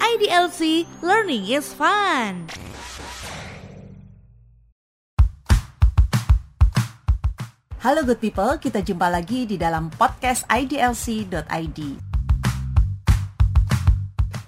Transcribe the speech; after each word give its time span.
IDLC 0.00 0.88
Learning 1.04 1.44
is 1.52 1.76
Fun. 1.76 2.48
Halo 7.84 8.00
good 8.02 8.16
people, 8.16 8.56
kita 8.56 8.80
jumpa 8.80 9.12
lagi 9.12 9.44
di 9.44 9.60
dalam 9.60 9.92
podcast 9.92 10.48
idlc.id. 10.48 11.80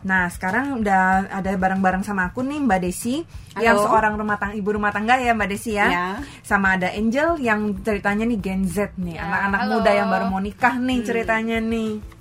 Nah, 0.00 0.32
sekarang 0.32 0.80
udah 0.80 1.28
ada 1.28 1.52
bareng-bareng 1.60 2.00
sama 2.00 2.32
aku 2.32 2.40
nih 2.40 2.64
Mbak 2.64 2.80
Desi 2.80 3.20
Halo. 3.52 3.60
yang 3.60 3.76
seorang 3.76 4.16
rumah 4.16 4.40
tangga 4.40 4.56
ibu 4.56 4.72
rumah 4.72 4.88
tangga 4.88 5.20
ya 5.20 5.36
Mbak 5.36 5.48
Desi 5.52 5.76
ya. 5.76 5.86
Ya. 5.92 6.06
Sama 6.40 6.80
ada 6.80 6.88
Angel 6.96 7.36
yang 7.36 7.76
ceritanya 7.84 8.24
nih 8.24 8.40
Gen 8.40 8.64
Z 8.64 8.96
nih, 8.96 9.20
Ya, 9.20 9.28
anak-anak 9.28 9.60
halo. 9.60 9.72
muda 9.76 9.90
yang 9.92 10.08
baru 10.08 10.24
mau 10.32 10.40
nikah 10.40 10.80
nih 10.80 11.04
ceritanya 11.04 11.60
nih. 11.60 12.19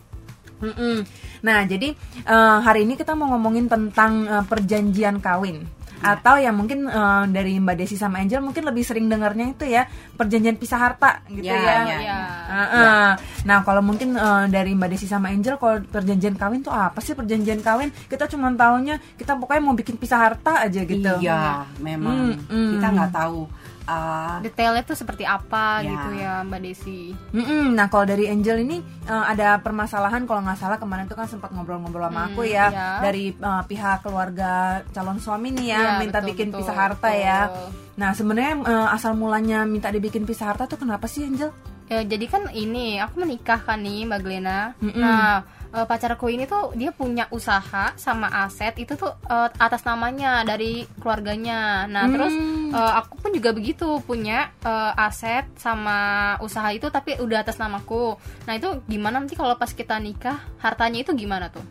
Mm-mm. 0.59 0.95
Nah, 1.39 1.63
jadi 1.63 1.95
eh, 2.19 2.57
hari 2.59 2.83
ini 2.83 2.93
kita 2.93 3.15
mau 3.15 3.31
ngomongin 3.31 3.65
tentang 3.65 4.23
eh, 4.23 4.43
perjanjian 4.43 5.17
kawin. 5.17 5.63
Atau 5.99 6.39
yang 6.39 6.55
mungkin 6.55 6.87
eh, 6.87 7.23
dari 7.27 7.59
Mbak 7.59 7.75
Desi 7.75 7.99
sama 7.99 8.23
Angel 8.23 8.39
mungkin 8.39 8.63
lebih 8.63 8.87
sering 8.87 9.11
dengarnya 9.11 9.51
itu 9.51 9.67
ya 9.67 9.83
perjanjian 10.15 10.55
pisah 10.55 10.79
harta 10.79 11.19
gitu 11.27 11.43
Ya, 11.43 11.59
ya. 11.59 11.75
ya. 11.83 11.97
Ya. 11.99 12.19
Heeh. 12.47 13.09
Nah, 13.43 13.59
kalau 13.63 13.83
mungkin 13.83 14.15
eh, 14.15 14.45
dari 14.47 14.71
Mbak 14.75 14.95
Desi 14.95 15.07
sama 15.07 15.27
Angel 15.27 15.59
kalau 15.59 15.83
perjanjian 15.83 16.39
kawin 16.39 16.63
tuh 16.63 16.71
apa 16.71 17.03
sih 17.03 17.11
perjanjian 17.11 17.59
kawin? 17.59 17.91
Kita 18.07 18.31
cuma 18.31 18.47
taunya 18.55 18.95
kita 19.15 19.35
pokoknya 19.35 19.59
mau 19.59 19.75
bikin 19.75 19.99
pisah 19.99 20.23
harta 20.23 20.63
aja 20.63 20.81
gitu. 20.83 21.19
Iya, 21.19 21.67
memang 21.83 22.31
Hmm, 22.31 22.47
hmm. 22.47 22.71
kita 22.79 22.87
nggak 22.95 23.11
tahu. 23.11 23.41
Uh, 23.89 24.37
Detailnya 24.39 24.83
tuh 24.83 24.93
seperti 24.93 25.25
apa 25.25 25.81
Ya. 25.81 25.89
gitu 25.89 26.09
ya 26.13 26.33
Mbak 26.41 26.59
Desi. 26.61 27.01
Mm-mm. 27.33 27.73
Nah, 27.73 27.87
kalau 27.87 28.05
dari 28.05 28.25
Angel 28.25 28.61
ini 28.61 28.77
eh, 29.03 29.25
ada 29.25 29.57
permasalahan 29.57 30.23
kalau 30.23 30.41
nggak 30.41 30.55
salah 30.55 30.77
kemarin 30.77 31.05
tuh 31.05 31.15
kan 31.15 31.25
sempat 31.25 31.49
ngobrol-ngobrol 31.49 32.05
sama 32.05 32.21
Hmm, 32.21 32.29
aku 32.29 32.41
ya 32.43 32.69
ya. 32.69 32.89
dari 32.99 33.31
eh, 33.31 33.63
pihak 33.65 33.97
keluarga 34.01 34.51
calon 34.89 35.17
suami 35.17 35.49
nih 35.51 35.67
ya 35.67 35.79
Iya, 35.79 35.91
minta 35.97 36.19
betul, 36.19 36.29
bikin 36.29 36.47
betul, 36.47 36.59
pisah 36.61 36.75
harta 36.77 37.09
ya. 37.09 37.39
betul. 37.47 37.67
Nah, 37.95 38.09
sebenarnya 38.13 38.53
eh, 38.61 38.87
asal 38.93 39.11
mulanya 39.13 39.65
minta 39.65 39.89
dibikin 39.89 40.23
pisah 40.23 40.53
harta 40.53 40.63
tuh 40.65 40.77
kenapa 40.77 41.03
sih 41.05 41.25
Angel? 41.25 41.49
Ya, 41.85 42.05
jadi 42.05 42.25
kan 42.25 42.45
ini 42.49 42.97
aku 42.97 43.17
menikah 43.19 43.57
kan 43.59 43.81
nih 43.81 44.05
Mbak 44.05 44.21
Glena. 44.21 44.77
Mm-mm. 44.77 44.93
Nah, 44.95 45.41
eh, 45.69 45.85
pacarku 45.85 46.27
ini 46.27 46.45
tuh 46.45 46.73
dia 46.73 46.89
punya 46.89 47.25
usaha 47.29 47.93
sama 47.95 48.27
aset 48.43 48.73
itu 48.77 48.93
tuh 48.93 49.13
eh, 49.25 49.49
atas 49.57 49.85
namanya 49.85 50.41
dari 50.43 50.85
keluarganya. 50.97 51.85
Nah, 51.85 52.05
Hmm. 52.09 52.13
terus 52.15 52.33
eh, 52.69 52.93
aku 52.99 53.13
pun 53.19 53.31
juga 53.33 53.49
begitu 53.53 53.87
punya 54.03 54.49
eh, 54.61 54.91
aset 54.97 55.45
sama 55.57 55.97
usaha 56.39 56.69
itu 56.69 56.89
tapi 56.89 57.17
udah 57.17 57.41
atas 57.41 57.57
namaku. 57.57 58.17
Nah, 58.45 58.53
itu 58.57 58.81
gimana 58.85 59.21
nanti 59.21 59.33
kalau 59.33 59.55
pas 59.55 59.69
kita 59.69 59.97
nikah 59.97 60.37
hartanya 60.59 61.01
itu 61.01 61.11
gimana 61.13 61.49
tuh? 61.49 61.63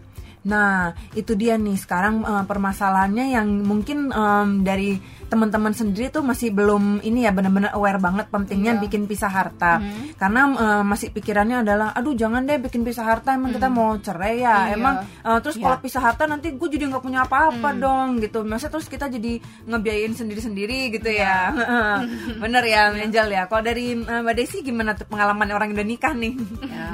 Nah, 0.48 0.74
itu 1.12 1.36
dia 1.36 1.54
nih 1.54 1.76
sekarang 1.76 2.24
eh, 2.24 2.44
permasalahannya 2.44 3.36
yang 3.36 3.48
mungkin 3.62 4.08
em, 4.08 4.64
dari 4.64 4.96
teman-teman 5.28 5.76
sendiri 5.76 6.08
tuh 6.08 6.24
masih 6.24 6.48
belum 6.50 7.04
ini 7.04 7.28
ya 7.28 7.36
benar-benar 7.36 7.76
aware 7.76 8.00
banget 8.00 8.32
pentingnya 8.32 8.72
Iya. 8.74 8.80
bikin 8.80 9.04
pisah 9.04 9.28
harta. 9.28 9.76
Mhm. 9.76 10.16
Karena 10.16 10.40
em, 10.48 10.56
masih 10.82 11.12
pikirannya 11.12 11.60
adalah 11.60 11.92
aduh 11.92 12.16
jangan 12.16 12.42
deh 12.42 12.56
bikin 12.56 12.80
pisah 12.80 13.04
harta 13.04 13.36
emang 13.36 13.52
kita 13.52 13.68
mau 13.68 13.92
cerai 13.98 14.40
ya. 14.40 14.72
Iya. 14.72 14.74
Emang 14.74 14.94
eh, 15.04 15.38
terus 15.38 15.56
Iya. 15.56 15.64
kalau 15.64 15.76
pisah 15.78 16.00
harta 16.00 16.24
nanti 16.24 16.48
gue 16.50 16.68
jadi 16.70 16.88
nggak 16.88 17.04
punya 17.04 17.28
apa-apa 17.28 17.76
dong 17.76 18.18
gitu. 18.18 18.40
Masa 18.42 18.66
terus 18.66 18.88
kita 18.88 19.06
jadi 19.06 19.36
ngebiayain 19.64 20.16
sendiri-sendiri 20.16 20.88
gitu 20.90 21.12
ya. 21.12 21.52
Bener 22.42 22.64
ya 22.64 22.88
Angel 22.90 23.28
ya. 23.28 23.44
Kalau 23.46 23.60
dari 23.60 23.92
eh, 23.94 24.20
Mbak 24.24 24.32
Desi 24.34 24.64
gimana 24.64 24.96
tuh 24.96 25.04
pengalaman 25.04 25.44
orang 25.52 25.68
yang 25.68 25.76
udah 25.76 25.88
nikah 25.88 26.14
nih? 26.16 26.32
ya, 26.64 26.88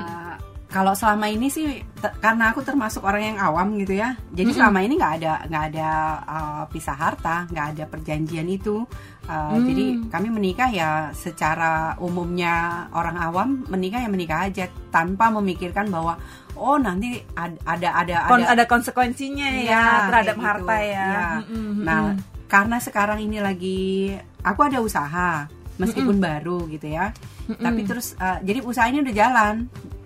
kalau 0.74 0.90
selama 0.92 1.30
ini 1.30 1.46
sih 1.46 1.78
karena 2.18 2.50
aku 2.50 2.66
termasuk 2.66 3.06
orang 3.06 3.22
yang 3.22 3.38
awam 3.38 3.78
gitu 3.78 3.94
ya. 3.94 4.18
Jadi 4.34 4.50
selama 4.50 4.82
ini 4.82 4.98
nggak 4.98 5.14
ada 5.22 5.32
nggak 5.46 5.64
ada 5.70 5.88
uh, 6.26 6.62
pisah 6.66 6.98
harta, 6.98 7.46
nggak 7.46 7.66
ada 7.78 7.84
perjanjian 7.86 8.50
itu. 8.50 8.82
Uh, 9.24 9.54
Hmm. 9.54 9.64
Jadi 9.64 9.84
kami 10.10 10.28
menikah 10.28 10.68
ya 10.68 10.90
secara 11.14 11.94
umumnya 11.96 12.86
orang 12.90 13.16
awam 13.16 13.48
menikah 13.70 14.02
ya 14.02 14.10
menikah 14.10 14.44
aja 14.44 14.66
tanpa 14.90 15.30
memikirkan 15.30 15.88
bahwa 15.88 16.18
oh 16.58 16.76
nanti 16.76 17.22
ad- 17.32 17.62
ada 17.64 17.94
ada 17.96 18.16
Kon- 18.28 18.44
ada 18.44 18.64
konsekuensinya 18.66 19.46
ya 19.48 19.62
Iya, 19.64 19.84
terhadap 20.10 20.34
kayak 20.36 20.42
gitu. 20.42 20.44
harta 20.44 20.76
ya. 20.76 20.84
Iya. 20.84 21.24
Mm-mm, 21.40 21.70
Nah, 21.86 22.00
karena 22.44 22.76
sekarang 22.78 23.18
ini 23.22 23.38
lagi 23.40 24.12
aku 24.42 24.60
ada 24.60 24.82
usaha 24.82 25.46
meskipun 25.80 26.18
baru 26.20 26.66
gitu 26.68 26.90
ya. 26.90 27.14
Tapi 27.48 27.80
terus 27.84 28.12
uh, 28.16 28.42
jadi 28.42 28.60
usaha 28.60 28.90
ini 28.90 29.00
udah 29.00 29.14
jalan. 29.14 29.54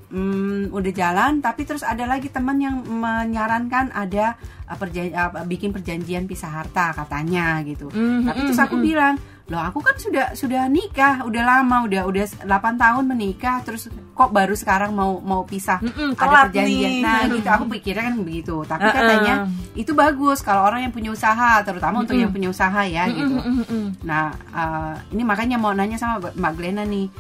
Hmm, 0.09 0.73
udah 0.73 0.89
jalan 0.89 1.45
tapi 1.45 1.69
terus 1.69 1.85
ada 1.85 2.09
lagi 2.09 2.33
teman 2.33 2.57
yang 2.57 2.81
menyarankan 2.81 3.93
ada 3.93 4.41
uh, 4.65 4.77
perjan- 4.81 5.13
uh, 5.13 5.45
bikin 5.45 5.69
perjanjian 5.69 6.25
pisah 6.25 6.49
harta 6.49 6.97
katanya 6.97 7.61
gitu. 7.61 7.93
Mhm, 7.93 8.25
Tapi 8.25 8.41
terus 8.49 8.57
aku 8.57 8.81
bilang, 8.81 9.21
"Loh, 9.49 9.61
aku 9.61 9.85
kan 9.85 10.01
sudah 10.01 10.33
sudah 10.33 10.65
nikah, 10.65 11.29
udah 11.29 11.43
lama, 11.45 11.85
udah 11.85 12.09
udah 12.09 12.25
8 12.41 12.49
tahun 12.77 13.05
menikah, 13.05 13.61
terus 13.61 13.93
kok 14.17 14.33
baru 14.33 14.57
sekarang 14.57 14.97
mau 14.97 15.21
mau 15.21 15.45
pisah 15.45 15.77
Mm-mm, 15.81 16.17
ada 16.17 16.21
telat 16.25 16.45
perjanjian." 16.57 16.89
nih. 16.89 17.05
Nah, 17.05 17.21
gitu 17.29 17.49
aku 17.53 17.65
pikirnya 17.77 18.05
kan 18.09 18.17
begitu. 18.25 18.57
Tapi 18.65 18.89
Uh-uh. 18.89 18.97
katanya 18.97 19.35
itu 19.77 19.93
bagus 19.93 20.41
kalau 20.41 20.65
orang 20.65 20.89
yang 20.89 20.93
punya 20.97 21.13
usaha, 21.13 21.61
terutama 21.61 22.01
untuk 22.01 22.17
yang 22.17 22.33
punya 22.33 22.49
usaha 22.49 22.81
ya 22.81 23.05
gitu. 23.13 23.37
Mm-mm. 23.45 24.01
Nah, 24.09 24.33
uh, 24.57 24.97
ini 25.13 25.21
makanya 25.21 25.61
mau 25.61 25.77
nanya 25.77 26.01
sama 26.01 26.33
Mbak 26.33 26.53
Glena 26.57 26.89
nih, 26.89 27.13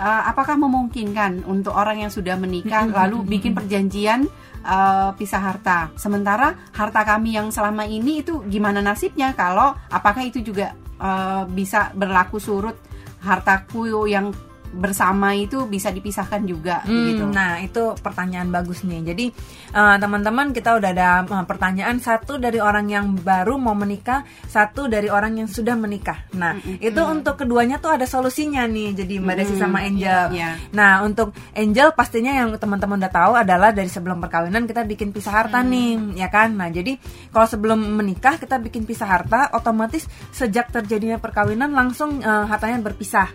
uh, 0.00 0.22
apakah 0.26 0.56
memungkinkan 0.56 1.44
untuk 1.44 1.76
orang 1.76 2.08
yang 2.08 2.12
sudah 2.12 2.40
menikah 2.40 2.88
lalu 2.88 3.20
bikin 3.28 3.52
perjanjian 3.52 4.26
uh, 4.64 5.12
pisah 5.14 5.44
harta? 5.44 5.92
Sementara 6.00 6.56
harta 6.72 7.04
kami 7.04 7.36
yang 7.36 7.52
selama 7.52 7.84
ini 7.84 8.24
itu 8.24 8.40
gimana 8.48 8.80
nasibnya? 8.80 9.36
Kalau 9.36 9.76
apakah 9.92 10.24
itu 10.24 10.40
juga 10.40 10.72
uh, 10.96 11.44
bisa 11.44 11.92
berlaku 11.92 12.40
surut 12.40 12.76
hartaku 13.20 14.08
yang 14.08 14.32
bersama 14.70 15.34
itu 15.34 15.66
bisa 15.66 15.90
dipisahkan 15.90 16.46
juga 16.46 16.82
Hmm, 16.86 17.06
gitu? 17.10 17.24
Nah 17.26 17.58
itu 17.58 17.94
pertanyaan 17.98 18.48
bagus 18.54 18.86
nih. 18.86 19.02
Jadi 19.02 19.26
eh, 19.74 19.96
teman-teman 19.98 20.54
kita 20.54 20.78
udah 20.78 20.90
ada 20.94 21.08
eh, 21.26 21.44
pertanyaan 21.46 21.98
satu 21.98 22.38
dari 22.38 22.62
orang 22.62 22.86
yang 22.86 23.18
baru 23.18 23.58
mau 23.58 23.74
menikah, 23.74 24.22
satu 24.46 24.86
dari 24.86 25.10
orang 25.10 25.42
yang 25.42 25.48
sudah 25.50 25.74
menikah. 25.74 26.30
Nah 26.38 26.54
itu 26.78 27.02
untuk 27.02 27.42
keduanya 27.42 27.82
tuh 27.82 27.94
ada 27.98 28.06
solusinya 28.06 28.62
nih. 28.66 28.94
Jadi 28.94 29.14
Mbak 29.18 29.34
Desi 29.36 29.54
sama 29.58 29.82
Angel. 29.82 30.30
Iya. 30.34 30.50
Nah 30.70 31.02
untuk 31.02 31.34
Angel 31.52 31.90
pastinya 31.92 32.30
yang 32.30 32.54
teman-teman 32.54 32.98
udah 33.02 33.12
tahu 33.12 33.32
adalah 33.34 33.74
dari 33.74 33.90
sebelum 33.90 34.22
perkawinan 34.22 34.66
kita 34.70 34.86
bikin 34.86 35.10
pisah 35.10 35.34
harta 35.44 35.60
nih, 35.60 36.14
ya 36.14 36.30
kan? 36.30 36.54
Nah 36.54 36.70
jadi 36.70 36.94
kalau 37.34 37.46
sebelum 37.46 37.78
menikah 37.98 38.38
kita 38.38 38.62
bikin 38.62 38.86
pisah 38.86 39.06
harta, 39.10 39.50
otomatis 39.52 40.06
sejak 40.30 40.70
terjadinya 40.70 41.18
perkawinan 41.18 41.74
langsung 41.74 42.22
eh, 42.22 42.44
hartanya 42.46 42.78
berpisah. 42.80 43.30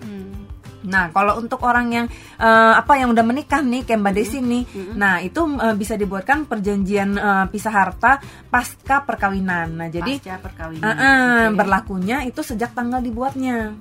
Nah, 0.85 1.09
kalau 1.09 1.41
untuk 1.41 1.61
orang 1.65 1.87
yang 1.89 2.05
eh, 2.37 2.73
apa 2.77 2.95
yang 2.95 3.11
udah 3.11 3.25
menikah 3.25 3.59
nih, 3.59 3.83
kayak 3.83 3.99
Mbak 4.01 4.13
Desi 4.13 4.39
nih, 4.39 4.63
nah 4.93 5.19
itu 5.19 5.41
eh, 5.57 5.75
bisa 5.75 5.97
dibuatkan 5.97 6.45
perjanjian 6.45 7.17
eh, 7.17 7.45
pisah 7.49 7.73
harta 7.73 8.21
pasca 8.47 9.01
perkawinan. 9.01 9.67
Nah, 9.75 9.87
jadi 9.89 10.21
Pasca 10.21 10.37
perkawinan. 10.39 10.85
eh, 10.85 10.93
eh, 10.93 11.43
Oke. 11.49 11.55
berlakunya 11.57 12.17
itu 12.23 12.41
sejak 12.41 12.71
tanggal 12.71 13.01
dibuatnya. 13.01 13.73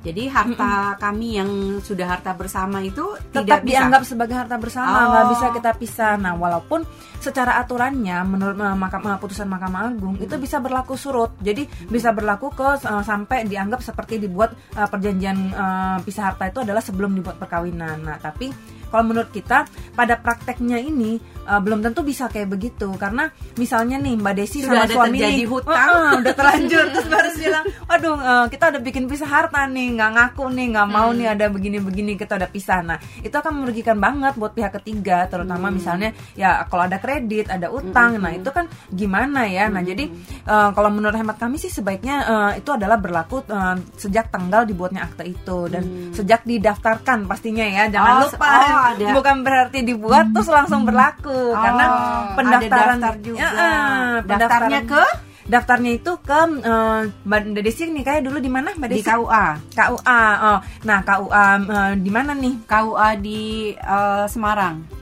Jadi 0.00 0.32
harta 0.32 0.96
kami 0.96 1.36
yang 1.36 1.50
sudah 1.78 2.16
harta 2.16 2.32
bersama 2.32 2.80
itu 2.80 3.04
Tetap 3.28 3.44
tidak 3.44 3.60
bisa. 3.60 3.72
dianggap 3.76 4.02
sebagai 4.02 4.32
harta 4.32 4.56
bersama, 4.56 4.96
Oh. 4.96 5.08
nggak 5.12 5.26
bisa 5.28 5.46
kita 5.52 5.70
pisah. 5.76 6.14
Nah, 6.16 6.32
walaupun 6.34 6.80
secara 7.16 7.60
aturannya 7.60 8.16
menurut 8.24 8.56
eh, 8.56 8.76
makam, 8.76 9.04
eh, 9.04 9.20
putusan 9.20 9.44
Mahkamah 9.44 9.92
Agung 9.92 10.16
itu 10.16 10.32
bisa 10.40 10.56
berlaku 10.56 10.96
surut. 10.96 11.36
Jadi 11.38 11.68
bisa 11.86 12.10
berlaku 12.10 12.48
ke 12.50 12.80
eh, 12.80 13.02
sampai 13.04 13.44
dianggap 13.44 13.80
seperti 13.80 14.16
dibuat 14.16 14.56
eh, 14.72 14.88
perjanjian 14.88 15.38
eh, 15.52 15.96
pisah 16.00 16.32
harta 16.32 16.48
itu 16.48 16.64
adalah 16.64 16.80
sebelum 16.80 17.12
dibuat 17.12 17.36
perkawinan. 17.36 18.00
Nah, 18.00 18.16
tapi 18.16 18.48
kalau 18.90 19.04
menurut 19.06 19.30
kita 19.30 19.64
pada 19.94 20.14
prakteknya 20.14 20.76
ini 20.76 21.16
eh, 21.40 21.60
belum 21.60 21.80
tentu 21.80 22.02
bisa 22.02 22.26
kayak 22.26 22.50
begitu. 22.50 22.90
Karena 22.94 23.26
misalnya 23.54 23.96
nih 23.96 24.14
Mbak 24.14 24.34
Desi 24.34 24.58
Sudah 24.60 24.68
sama 24.68 24.84
ada 24.84 24.94
suami 24.94 25.16
terjadi 25.16 25.34
nih, 25.36 25.46
hutang. 25.46 25.78
"Eh, 25.78 25.88
eh, 25.88 26.12
udah 26.20 26.34
terlanjur. 26.34 26.84
Terus 26.90 27.06
baru 27.06 27.30
bilang, 27.32 27.64
waduh 27.86 28.16
eh, 28.16 28.46
kita 28.48 28.64
udah 28.68 28.80
bikin 28.80 29.04
pisah 29.06 29.28
harta 29.28 29.62
nih, 29.64 29.86
nggak 29.94 30.10
ngaku 30.12 30.44
nih, 30.50 30.66
nggak 30.72 30.88
mau 30.88 31.08
nih 31.10 31.28
ada 31.28 31.46
begini-begini 31.46 32.12
kita 32.14 32.36
udah 32.36 32.50
pisah. 32.50 32.80
Nah 32.80 32.98
itu 33.20 33.32
akan 33.32 33.52
merugikan 33.56 33.96
banget 33.96 34.34
buat 34.34 34.52
pihak 34.52 34.72
ketiga, 34.76 35.26
terutama 35.26 35.70
misalnya 35.70 36.10
ya 36.34 36.66
kalau 36.66 36.84
ada 36.84 36.98
kredit, 36.98 37.48
ada 37.48 37.70
utang, 37.70 38.18
nah 38.18 38.30
itu 38.30 38.50
kan 38.50 38.66
gimana 38.90 39.46
ya? 39.46 39.66
Nah 39.66 39.80
jadi 39.80 40.04
eh, 40.42 40.68
kalau 40.72 40.90
menurut 40.90 41.14
hemat 41.14 41.36
kami 41.36 41.56
sih 41.56 41.68
sebaiknya 41.68 42.16
eh, 42.22 42.52
itu 42.58 42.70
adalah 42.70 42.96
berlaku 42.96 43.42
eh, 43.44 43.76
sejak 43.96 44.28
tanggal 44.28 44.64
dibuatnya 44.64 45.04
akte 45.04 45.24
itu. 45.24 45.58
Dan 45.66 45.82
sejak 46.10 46.42
didaftarkan 46.42 47.24
pastinya 47.24 47.62
ya, 47.62 47.84
jangan 47.88 48.12
Oh, 48.12 48.20
lupa. 48.26 48.48
oh, 48.50 48.79
ada. 48.80 49.06
Bukan 49.12 49.36
berarti 49.40 49.78
dibuat 49.82 50.30
terus 50.30 50.48
langsung 50.48 50.82
berlaku 50.82 51.52
karena 51.52 51.84
ada 51.84 52.34
pendaftaran 52.34 52.98
daftar 52.98 53.14
juga. 53.20 53.38
Ya, 53.38 53.48
eh, 53.48 54.12
Daftarnya 54.24 54.80
pendaftaran- 54.80 54.86
ke? 54.86 55.04
daftarnya 55.50 55.92
itu 55.92 56.12
ke 56.22 56.40
eh, 56.62 57.00
Mbak 57.26 57.40
Desi 57.58 57.82
nih 57.86 58.04
kayak 58.06 58.22
dulu 58.22 58.38
di 58.38 58.46
mana 58.46 58.70
Mbak 58.70 58.88
di 58.88 58.94
Desi? 58.96 59.10
KUA. 59.10 59.46
KUA. 59.74 60.22
Oh, 60.46 60.58
nah 60.84 60.98
KUA 61.02 61.46
eh, 61.58 61.92
di 61.98 62.10
mana 62.10 62.32
nih? 62.32 62.54
KUA 62.64 63.08
di 63.18 63.40
eh, 63.72 64.24
Semarang. 64.26 64.99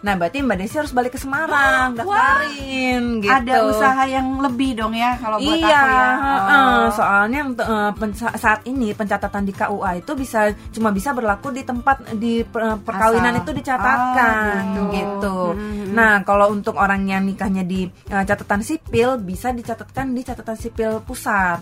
Nah, 0.00 0.16
berarti 0.16 0.40
Mbak 0.40 0.56
Desi 0.56 0.76
harus 0.80 0.92
balik 0.92 1.12
ke 1.12 1.20
Semarang, 1.20 1.92
daftarin 1.92 3.20
gitu. 3.20 3.28
Ada 3.28 3.68
usaha 3.68 4.02
yang 4.04 4.40
lebih 4.40 4.76
dong 4.76 4.96
ya 4.96 5.16
kalau 5.20 5.36
buat 5.36 5.56
iya, 5.56 5.76
aku 5.76 5.88
ya. 5.88 6.08
heeh. 6.16 6.58
Oh. 6.70 6.86
soalnya 6.90 7.40
untuk 7.44 7.66
eh, 7.68 7.90
saat 8.36 8.60
ini 8.64 8.96
pencatatan 8.96 9.44
di 9.44 9.52
KUA 9.52 10.00
itu 10.00 10.12
bisa 10.16 10.40
cuma 10.72 10.88
bisa 10.90 11.12
berlaku 11.12 11.52
di 11.52 11.62
tempat 11.62 12.16
di 12.16 12.40
per- 12.42 12.80
perkawinan 12.80 13.36
Asal. 13.36 13.42
itu 13.44 13.50
dicatatkan 13.52 14.60
Oh, 14.60 14.64
gitu. 14.64 14.82
gitu. 14.90 15.36
Hmm. 15.52 15.92
Nah, 15.92 16.12
kalau 16.24 16.48
untuk 16.48 16.74
orang 16.76 17.04
yang 17.04 17.22
nikahnya 17.24 17.62
di 17.62 17.84
eh, 17.86 18.24
catatan 18.24 18.64
sipil 18.64 19.20
bisa 19.20 19.52
dicatatkan 19.52 20.12
di 20.12 20.22
catatan 20.24 20.56
sipil 20.56 21.04
pusat 21.04 21.60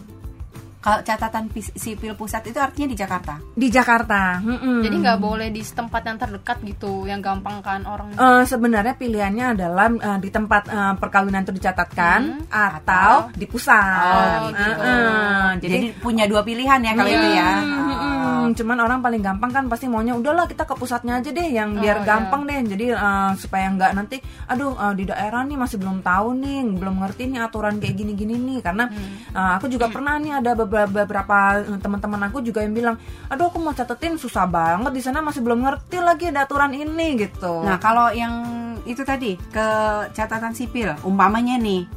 Kalau 0.79 1.03
catatan 1.03 1.49
pis- 1.49 1.75
sipil 1.75 2.15
pusat 2.15 2.45
itu 2.45 2.57
artinya 2.57 2.87
di 2.87 2.97
Jakarta. 2.97 3.35
di 3.53 3.67
Jakarta. 3.67 4.39
Mm-mm. 4.39 4.79
Jadi 4.81 4.97
nggak 4.97 5.19
boleh 5.19 5.49
di 5.49 5.59
tempat 5.61 6.03
yang 6.03 6.15
terdekat 6.17 6.63
gitu, 6.63 7.03
yang 7.05 7.19
gampang 7.19 7.59
kan 7.59 7.83
orang. 7.83 8.15
Eh, 8.15 8.43
sebenarnya 8.45 8.95
pilihannya 8.95 9.47
adalah 9.53 9.91
eh, 9.91 10.19
di 10.19 10.29
tempat 10.29 10.63
eh, 10.65 10.95
perkawinan 10.95 11.43
itu 11.43 11.51
dicatatkan 11.53 12.47
atau, 12.49 13.29
di 13.33 13.45
pusat. 13.45 14.39
Oh, 14.39 14.49
gitu. 14.49 14.63
Heeh. 14.79 15.49
Jadi, 15.59 15.75
Jadi, 15.75 15.89
punya 15.99 16.25
dua 16.25 16.43
pilihan 16.43 16.79
ya 16.79 16.93
kalau 16.93 17.11
itu 17.11 17.29
ya. 17.33 17.51
Hmm, 17.59 17.87
Oh. 17.89 18.45
hmm, 18.45 18.55
cuman 18.55 18.79
orang 18.79 19.01
paling 19.01 19.19
gampang 19.19 19.51
kan 19.51 19.65
pasti 19.67 19.87
maunya 19.87 20.13
udahlah 20.13 20.45
kita 20.45 20.63
ke 20.63 20.75
pusatnya 20.75 21.19
aja 21.19 21.29
deh 21.29 21.49
yang 21.49 21.75
Oh, 21.75 21.81
biar 21.81 21.99
iya. 22.01 22.07
gampang 22.07 22.43
deh. 22.45 22.59
Jadi 22.65 22.87
eh, 22.89 23.31
supaya 23.35 23.67
nggak 23.69 23.91
nanti 23.93 24.17
aduh 24.47 24.73
eh, 24.73 24.95
di 24.95 25.05
daerah 25.05 25.43
nih 25.43 25.57
masih 25.57 25.77
belum 25.77 26.01
tahu 26.01 26.29
nih, 26.37 26.59
belum 26.77 26.95
ngerti 26.99 27.23
nih 27.27 27.41
aturan 27.43 27.77
kayak 27.77 27.95
gini-gini 27.95 28.39
nih 28.39 28.59
karena 28.61 28.87
eh, 29.29 29.53
aku 29.59 29.67
juga 29.67 29.89
pernah 29.89 30.15
nih 30.17 30.39
ada 30.39 30.53
beberapa, 30.55 30.78
beberapa 30.87 31.59
eh, 31.59 31.81
teman-teman 31.81 32.31
aku 32.31 32.45
juga 32.45 32.63
yang 32.63 32.77
bilang, 32.77 32.97
"Aduh 33.27 33.51
aku 33.51 33.59
mau 33.59 33.75
catetin 33.75 34.15
susah 34.15 34.47
banget 34.47 34.95
di 34.95 35.03
sana 35.03 35.19
masih 35.19 35.43
belum 35.43 35.65
ngerti 35.65 35.99
lagi 35.99 36.31
ada 36.31 36.47
aturan 36.47 36.71
ini." 36.71 37.19
gitu. 37.19 37.65
Nah, 37.67 37.81
kalau 37.81 38.13
yang 38.13 38.55
itu 38.85 39.03
tadi 39.03 39.35
ke 39.35 39.67
catatan 40.13 40.55
sipil, 40.55 40.95
umpamanya 41.03 41.59
nih 41.59 41.89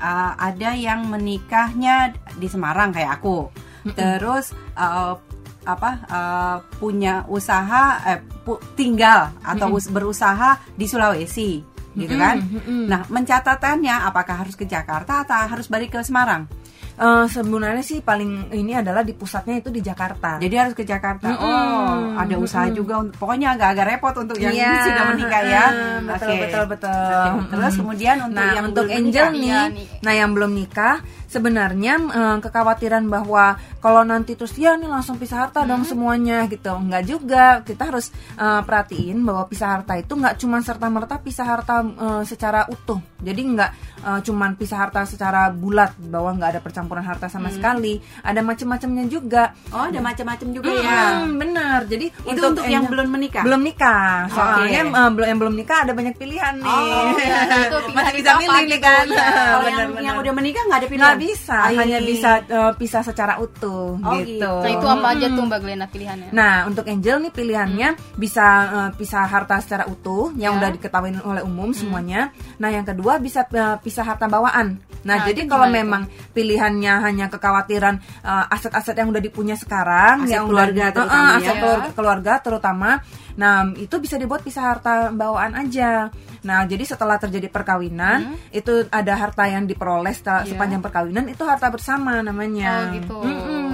uh, 0.00 0.32
ada 0.38 0.72
yang 0.72 1.04
menikahnya 1.06 2.14
di 2.34 2.48
Semarang 2.48 2.90
kayak 2.90 3.20
aku, 3.20 3.52
terus 3.92 4.56
uh, 4.74 5.18
apa 5.62 5.90
uh, 6.10 6.56
punya 6.82 7.22
usaha 7.30 8.02
eh, 8.02 8.18
pu- 8.42 8.58
tinggal 8.74 9.30
atau 9.42 9.70
us- 9.78 9.86
berusaha 9.86 10.58
di 10.74 10.90
Sulawesi, 10.90 11.62
gitu 11.94 12.14
kan? 12.18 12.42
Nah, 12.90 13.06
mencatatannya 13.06 14.02
apakah 14.02 14.42
harus 14.42 14.58
ke 14.58 14.66
Jakarta 14.66 15.22
atau 15.22 15.46
harus 15.46 15.70
balik 15.70 15.94
ke 15.94 16.00
Semarang? 16.02 16.50
Eh, 16.92 17.24
sebenarnya 17.26 17.80
sih 17.80 17.98
paling 17.98 18.52
ini 18.52 18.76
adalah 18.76 19.00
di 19.00 19.10
pusatnya 19.10 19.56
itu 19.56 19.68
di 19.68 19.80
Jakarta. 19.80 20.36
Jadi 20.36 20.54
harus 20.54 20.74
ke 20.74 20.84
Jakarta. 20.84 21.24
Mm-mm. 21.26 21.40
Oh, 21.42 21.96
ada 22.14 22.36
usaha 22.36 22.68
juga 22.68 23.00
untuk 23.00 23.16
pokoknya 23.16 23.56
agak-agak 23.56 23.86
repot 23.90 24.14
untuk 24.18 24.36
yang 24.36 24.52
Iya, 24.52 24.72
sudah 24.86 25.04
menikah 25.10 25.42
ya. 25.42 25.64
heeh, 25.66 25.96
betul 26.04 26.28
Oke. 26.28 26.40
betul 26.42 26.64
betul. 26.68 27.24
Oke, 27.32 27.48
Terus 27.48 27.72
Mm. 27.72 27.80
kemudian 27.80 28.16
untuk 28.20 28.36
nah 28.36 28.50
yang 28.52 28.64
untuk 28.68 28.86
Angel 28.86 29.26
nih, 29.30 29.40
Iya, 29.42 29.62
nih. 29.72 29.86
nah 30.04 30.12
yang 30.12 30.30
belum 30.30 30.50
nikah 30.52 30.96
sebenarnya 31.32 31.94
eh, 31.98 32.38
kekhawatiran 32.38 33.08
bahwa 33.08 33.44
kalau 33.78 34.02
nanti 34.02 34.36
terus 34.36 34.52
ya 34.54 34.76
nih 34.76 34.86
langsung 34.86 35.16
pisah 35.16 35.42
harta 35.42 35.64
dong 35.64 35.82
semuanya 35.82 36.44
gitu, 36.44 36.68
enggak 36.70 37.02
juga 37.04 37.44
kita 37.60 37.88
harus 37.88 38.08
eh, 38.34 38.60
perhatiin 38.60 39.16
bahwa 39.20 39.48
pisah 39.48 39.68
harta 39.72 39.96
itu 39.96 40.12
nggak 40.12 40.36
cuma 40.36 40.60
serta 40.60 40.86
merta 40.86 41.16
pisah 41.16 41.46
harta 41.46 41.80
eh, 41.80 42.22
secara 42.22 42.68
utuh, 42.68 43.00
jadi 43.18 43.40
nggak 43.40 43.70
eh, 44.02 44.20
cuman 44.22 44.50
pisah 44.54 44.78
harta 44.78 45.02
secara 45.02 45.48
bulat 45.48 45.96
bahwa 45.98 46.30
nggak 46.32 46.50
ada 46.50 46.60
percampuran 46.60 47.02
harta 47.02 47.26
sama 47.26 47.48
sekali, 47.48 47.96
ada 48.20 48.40
macam-macamnya 48.40 49.04
juga. 49.06 49.54
Oh, 49.70 49.82
ada 49.82 49.98
macam-macam 49.98 50.48
juga 50.50 50.68
ya. 50.70 51.22
Hmm, 51.22 51.38
benar. 51.38 51.86
Jadi 51.86 52.10
Itu 52.24 52.40
untuk 52.44 52.66
yang 52.66 52.82
Angel- 52.82 52.92
belum 52.92 53.08
menikah. 53.08 53.42
belum 53.42 53.62
nikah 53.62 54.26
soalnya 54.28 54.82
Oke. 54.84 54.92
eh, 54.92 55.10
belum 55.10 55.26
yang 55.26 55.38
belum 55.38 55.54
nikah 55.54 55.78
ada 55.80 55.92
banyak 55.92 56.14
pilihan 56.14 56.54
nih 56.58 56.66
Oh, 56.66 57.14
iya, 57.14 57.38
itu 57.62 57.76
masih 57.96 58.12
bisa 58.18 58.30
milih 58.36 58.64
nih 58.66 58.68
gitu, 58.74 58.82
kan 58.82 59.04
ya. 59.06 59.26
Kalau 59.32 59.68
yang, 59.72 59.90
yang 60.02 60.16
udah 60.18 60.32
menikah 60.32 60.62
nggak 60.66 60.78
ada 60.78 60.88
pilihan. 60.88 61.16
Bisa 61.24 61.56
hanya 61.70 61.98
bisa 61.98 62.30
eh, 62.42 62.72
pisah 62.74 63.02
secara 63.02 63.38
utuh 63.38 63.94
Oh, 63.96 64.18
gitu. 64.18 64.38
gitu. 64.38 64.52
Nah 64.62 64.70
itu 64.70 64.86
apa 64.86 65.06
aja 65.12 65.26
tuh 65.28 65.44
Mbak 65.44 65.60
Glena 65.60 65.86
pilihannya? 65.86 66.30
Nah, 66.30 66.54
untuk 66.64 66.84
Angel 66.84 67.16
nih 67.18 67.32
pilihannya 67.32 67.88
bisa 68.14 68.46
eh, 68.66 68.90
pisah 68.94 69.24
harta 69.24 69.56
secara 69.58 69.84
utuh 69.86 70.34
yang 70.34 70.56
Ya. 70.56 70.58
udah 70.58 70.70
diketahui 70.72 71.10
oleh 71.22 71.42
umum 71.42 71.70
semuanya. 71.70 72.28
Nah, 72.56 72.68
yang 72.68 72.82
kedua 72.82 73.16
bisa 73.16 73.46
eh, 73.46 73.76
pisah 73.78 74.04
harta 74.04 74.26
bawaan. 74.26 74.78
Nah, 75.02 75.22
Nah, 75.22 75.26
jadi 75.28 75.44
itu 75.44 75.50
kalau 75.50 75.66
memang 75.68 76.02
pilihannya 76.32 76.94
hanya 77.02 77.26
kekhawatiran 77.28 77.94
eh, 78.22 78.54
aset-aset 78.54 78.94
yang 78.96 79.10
udah 79.10 79.22
dipunya 79.22 79.54
sekarang, 79.58 80.26
Aset 80.26 80.34
yang 80.38 80.44
keluarga 80.46 80.84
udah, 80.88 80.94
terutama 80.94 81.22
ya. 81.22 81.36
aset 81.38 81.56
keluarga, 81.58 81.88
keluarga 81.94 82.32
terutama. 82.42 82.90
Nah, 83.32 83.56
itu 83.76 83.96
bisa 83.96 84.20
dibuat 84.20 84.44
pisah 84.44 84.64
harta 84.76 85.08
bawaan 85.10 85.56
aja. 85.56 86.12
Nah, 86.42 86.66
jadi 86.66 86.82
setelah 86.84 87.16
terjadi 87.16 87.46
perkawinan, 87.48 88.34
itu 88.50 88.84
ada 88.90 89.14
harta 89.14 89.46
yang 89.46 89.64
diperoleh 89.64 90.10
setelah, 90.10 90.42
Iya. 90.42 90.50
sepanjang 90.52 90.82
perkawinan 90.82 91.24
itu 91.30 91.42
harta 91.46 91.70
bersama 91.70 92.18
namanya. 92.20 92.90
Oh, 92.90 92.94
gitu. 92.98 93.16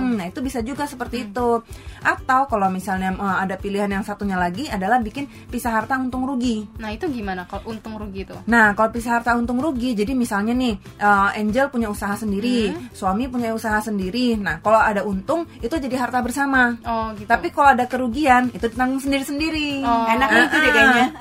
Mm-mm. 0.08 0.16
Nah, 0.16 0.26
itu 0.32 0.40
bisa 0.40 0.64
juga 0.64 0.88
seperti 0.88 1.28
itu. 1.28 1.60
Atau 2.00 2.40
kalau 2.48 2.72
misalnya 2.72 3.12
eh, 3.12 3.36
ada 3.44 3.60
pilihan 3.60 3.92
yang 3.92 4.04
satunya 4.04 4.40
lagi 4.40 4.64
adalah 4.72 4.96
bikin 5.04 5.28
pisah 5.52 5.76
harta 5.76 6.00
untung 6.00 6.24
rugi. 6.24 6.64
Nah 6.80 6.88
itu 6.94 7.04
gimana 7.12 7.44
kalau 7.44 7.76
untung 7.76 8.00
rugi 8.00 8.24
tuh? 8.24 8.40
Nah, 8.48 8.72
kalau 8.72 8.88
pisah 8.88 9.20
harta 9.20 9.36
untung 9.36 9.60
rugi, 9.60 9.92
jadi 9.92 10.16
misalnya 10.16 10.56
nih, 10.56 10.74
eh, 10.96 11.40
Angel 11.40 11.68
punya 11.68 11.92
usaha 11.92 12.16
sendiri, 12.16 12.72
suami 12.96 13.28
punya 13.28 13.52
usaha 13.52 13.76
sendiri. 13.84 14.40
Nah, 14.40 14.64
kalau 14.64 14.80
ada 14.80 15.04
untung, 15.04 15.44
itu 15.60 15.74
jadi 15.76 15.96
harta 16.00 16.24
bersama. 16.24 16.78
Oh 16.86 17.12
gitu. 17.18 17.28
Tapi 17.28 17.52
kalau 17.52 17.76
ada 17.76 17.84
kerugian, 17.84 18.48
itu 18.54 18.64
ditanggung 18.70 19.02
sendiri-sendiri. 19.02 19.84
Oh. 19.84 20.06
Enaknya 20.08 20.42
itu 20.48 20.56
deh 20.56 20.72
kayaknya. 20.72 21.06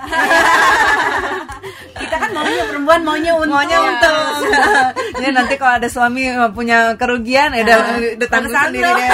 Kita 1.98 2.16
kan 2.22 2.30
maunya 2.30 2.64
perempuan 2.70 3.02
maunya 3.02 3.34
untung. 3.34 3.58
Maunya 3.58 3.78
untung. 3.82 4.18
Jadi 5.18 5.32
nanti 5.34 5.54
kalau 5.58 5.74
ada 5.82 5.90
suami 5.90 6.30
eh, 6.30 6.52
punya 6.54 6.94
kerugian, 6.94 7.58
ya 7.58 7.66
udah 7.66 7.78
udah 8.22 8.28
tanggung 8.30 8.54
sendiri 8.54 8.77
deh. 8.84 9.10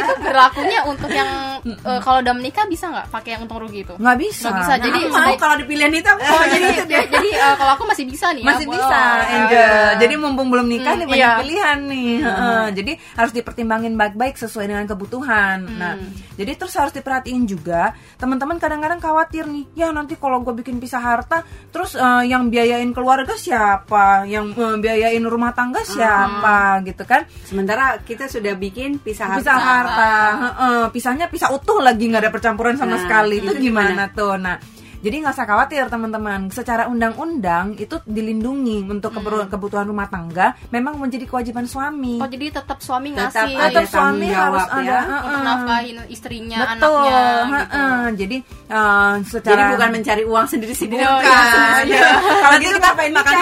itu 0.00 0.12
berlakunya 0.22 0.80
untuk 0.86 1.10
yang 1.10 1.49
eh, 1.62 2.00
kalau 2.00 2.18
udah 2.20 2.32
menikah 2.32 2.64
bisa 2.64 2.84
nggak 2.86 3.06
pakai 3.08 3.30
yang 3.32 3.42
untung 3.44 3.60
rugi 3.60 3.82
itu? 3.82 3.94
Nggak 3.94 4.16
bisa. 4.18 4.46
Nggak 4.46 4.58
bisa. 4.58 4.70
Nah, 4.70 4.78
Jadi 4.80 4.98
aku 4.98 5.06
mau 5.06 5.18
sebaik- 5.20 5.38
kalau 5.38 5.56
dipilihan 5.56 5.92
itu 5.92 6.08
aku 6.08 6.22
mau 6.22 6.42
jadi 6.50 6.66
itu 6.70 6.84
jadi 6.86 7.28
eh, 7.32 7.54
kalau 7.54 7.72
aku 7.72 7.84
masih 7.84 8.04
bisa 8.04 8.26
nih. 8.30 8.40
ya, 8.40 8.48
masih 8.48 8.66
boleh. 8.66 8.78
bisa 8.78 8.98
Oh, 9.00 9.34
Angel. 9.34 9.50
iya. 9.52 9.98
Jadi 9.98 10.14
mumpung 10.16 10.48
belum 10.48 10.66
nikah 10.66 10.92
Hmm, 10.92 11.00
nih 11.00 11.06
banyak 11.08 11.20
iya. 11.20 11.32
pilihan 11.38 11.78
nih. 11.84 12.12
Heeh. 12.20 12.64
Jadi 12.72 12.92
harus 13.14 13.32
dipertimbangin 13.32 13.94
baik-baik 13.94 14.34
sesuai 14.36 14.66
dengan 14.66 14.84
kebutuhan. 14.84 15.58
Nah, 15.70 15.94
jadi 16.34 16.52
terus 16.54 16.74
harus 16.74 16.90
diperhatiin 16.90 17.44
juga 17.44 17.92
teman-teman 18.16 18.56
kadang-kadang 18.56 18.98
khawatir 18.98 19.44
nih, 19.44 19.64
ya 19.74 19.88
nanti 19.90 20.14
kalau 20.14 20.40
gue 20.40 20.52
bikin 20.54 20.76
pisah 20.76 20.98
harta, 20.98 21.42
terus 21.68 21.92
eh, 21.92 22.24
yang 22.26 22.46
biayain 22.46 22.90
keluarga 22.90 23.32
siapa, 23.34 24.24
yang 24.24 24.50
eh, 24.50 24.76
biayain 24.76 25.22
rumah 25.22 25.50
tangga 25.50 25.80
siapa, 25.82 26.50
gitu 26.82 27.02
kan? 27.02 27.24
Sementara 27.42 27.70
kita 27.98 28.26
sudah 28.26 28.52
bikin 28.54 28.98
pisah 28.98 29.26
harta. 29.30 29.40
Pisah 29.40 29.58
harta, 29.58 30.12
heeh. 30.38 30.82
pisahnya 30.90 31.26
pisah 31.26 31.49
utuh 31.52 31.82
lagi 31.82 32.06
nggak 32.08 32.22
ada 32.26 32.32
percampuran 32.32 32.74
sama 32.78 32.96
Nah, 32.96 33.02
sekali. 33.02 33.42
Itu 33.42 33.52
itu 33.54 33.70
gimana 33.70 34.10
tuh? 34.10 34.38
Nah, 34.38 34.56
jadi 35.00 35.16
nggak 35.18 35.32
usah 35.32 35.46
khawatir 35.46 35.82
teman-teman. 35.86 36.40
Secara 36.50 36.86
undang-undang 36.86 37.74
itu 37.74 37.96
dilindungi 38.04 38.84
untuk 38.84 39.10
keperluan- 39.10 39.48
kebutuhan 39.48 39.84
rumah 39.84 40.06
tangga, 40.06 40.52
memang 40.68 40.96
menjadi 40.96 41.24
kewajiban 41.24 41.64
suami. 41.64 42.16
Oh 42.16 42.26
jadi 42.26 42.52
tetap 42.52 42.78
suami 42.78 43.10
Tetap 43.10 43.32
ngasih 43.32 43.52
Tetap 43.52 43.72
tanggung 43.82 43.90
suami 43.90 44.26
harus 44.28 44.36
jawab 44.60 44.68
ada, 44.70 44.82
ya. 44.82 45.00
heeh. 45.00 45.20
untuk 45.20 45.40
nafkahin 45.42 45.96
istrinya, 46.06 46.58
Betul, 46.62 47.00
anaknya. 47.00 47.20
gitu. 47.50 47.50
heeh. 47.50 48.00
jadi 48.14 48.36
eh, 48.68 49.12
secara 49.24 49.56
Jadi 49.56 49.72
bukan 49.72 49.88
mencari 49.90 50.22
uang 50.24 50.46
sendiri-sendiri. 50.46 51.02
Oh, 51.02 51.18
Bukan. 51.20 51.82
iya, 51.86 52.08
Kalau 52.20 52.56
gitu 52.58 52.76
ngapain 52.76 53.12
makan 53.12 53.34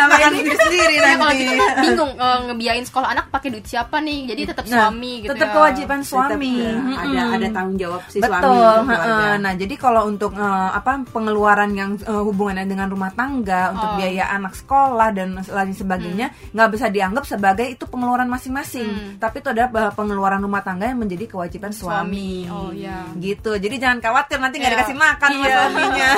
makan 0.00 0.32
sendiri 0.60 0.94
Ya, 0.96 1.14
kalau 1.14 1.24
nanti. 1.24 1.40
gitu 1.40 1.52
kan 1.56 1.76
bingung 1.84 2.12
eh, 2.14 2.38
ngebiayain 2.42 2.84
sekolah 2.84 3.08
anak 3.10 3.26
pakai 3.28 3.48
duit 3.50 3.64
siapa 3.64 3.96
nih? 3.98 4.20
Jadi 4.26 4.40
tetap 4.46 4.64
Nah, 4.66 4.74
suami 4.86 5.12
gitu. 5.20 5.30
tetap 5.30 5.48
ya. 5.48 5.54
kewajiban 5.54 6.00
Tetap, 6.00 6.10
suami. 6.10 6.54
ya, 6.58 6.72
ada 6.96 7.20
ada 7.32 7.46
tanggung 7.50 7.76
jawab 7.76 8.00
si 8.06 8.18
Betul. 8.18 8.30
suami 8.30 8.48
keluarga. 8.50 8.98
heeh. 9.00 9.32
Nah, 9.40 9.52
jadi 9.54 9.74
kalau 9.76 10.02
untuk 10.06 10.30
eh, 10.40 10.70
apa 10.72 11.04
pengeluaran 11.06 11.70
yang 11.70 11.90
eh, 11.96 12.22
hubungannya 12.24 12.64
dengan 12.64 12.88
rumah 12.88 13.12
tangga, 13.12 13.70
untuk 13.70 13.88
Oh. 13.90 13.96
biaya 13.96 14.24
anak 14.30 14.56
sekolah 14.56 15.12
dan 15.12 15.36
lain 15.36 15.74
sebagainya, 15.74 16.32
nggak 16.50 16.68
bisa 16.70 16.88
dianggap 16.88 17.24
sebagai 17.24 17.68
itu 17.68 17.84
pengeluaran 17.84 18.24
masing-masing. 18.26 18.88
Hmm. 18.88 19.12
Tapi 19.20 19.36
itu 19.38 19.48
adalah 19.48 19.68
eh, 19.68 19.92
pengeluaran 19.92 20.40
rumah 20.40 20.64
tangga 20.64 20.88
yang 20.88 20.96
menjadi 20.96 21.28
kewajiban 21.28 21.70
suami. 21.70 22.48
Suami. 22.48 22.48
Oh, 22.48 22.70
iya. 22.72 23.04
Gitu. 23.14 23.52
Jadi 23.54 23.76
jangan 23.76 24.00
khawatir 24.00 24.40
nanti 24.40 24.56
nggak 24.56 24.72
Iya. 24.72 24.78
dikasih 24.80 24.96
makan 24.96 25.28
sama 25.30 25.44
Iya. 25.44 25.54
suaminya. 25.54 26.10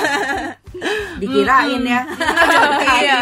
Dikirain 1.21 1.83
ya. 1.83 2.01
Iya. 3.03 3.19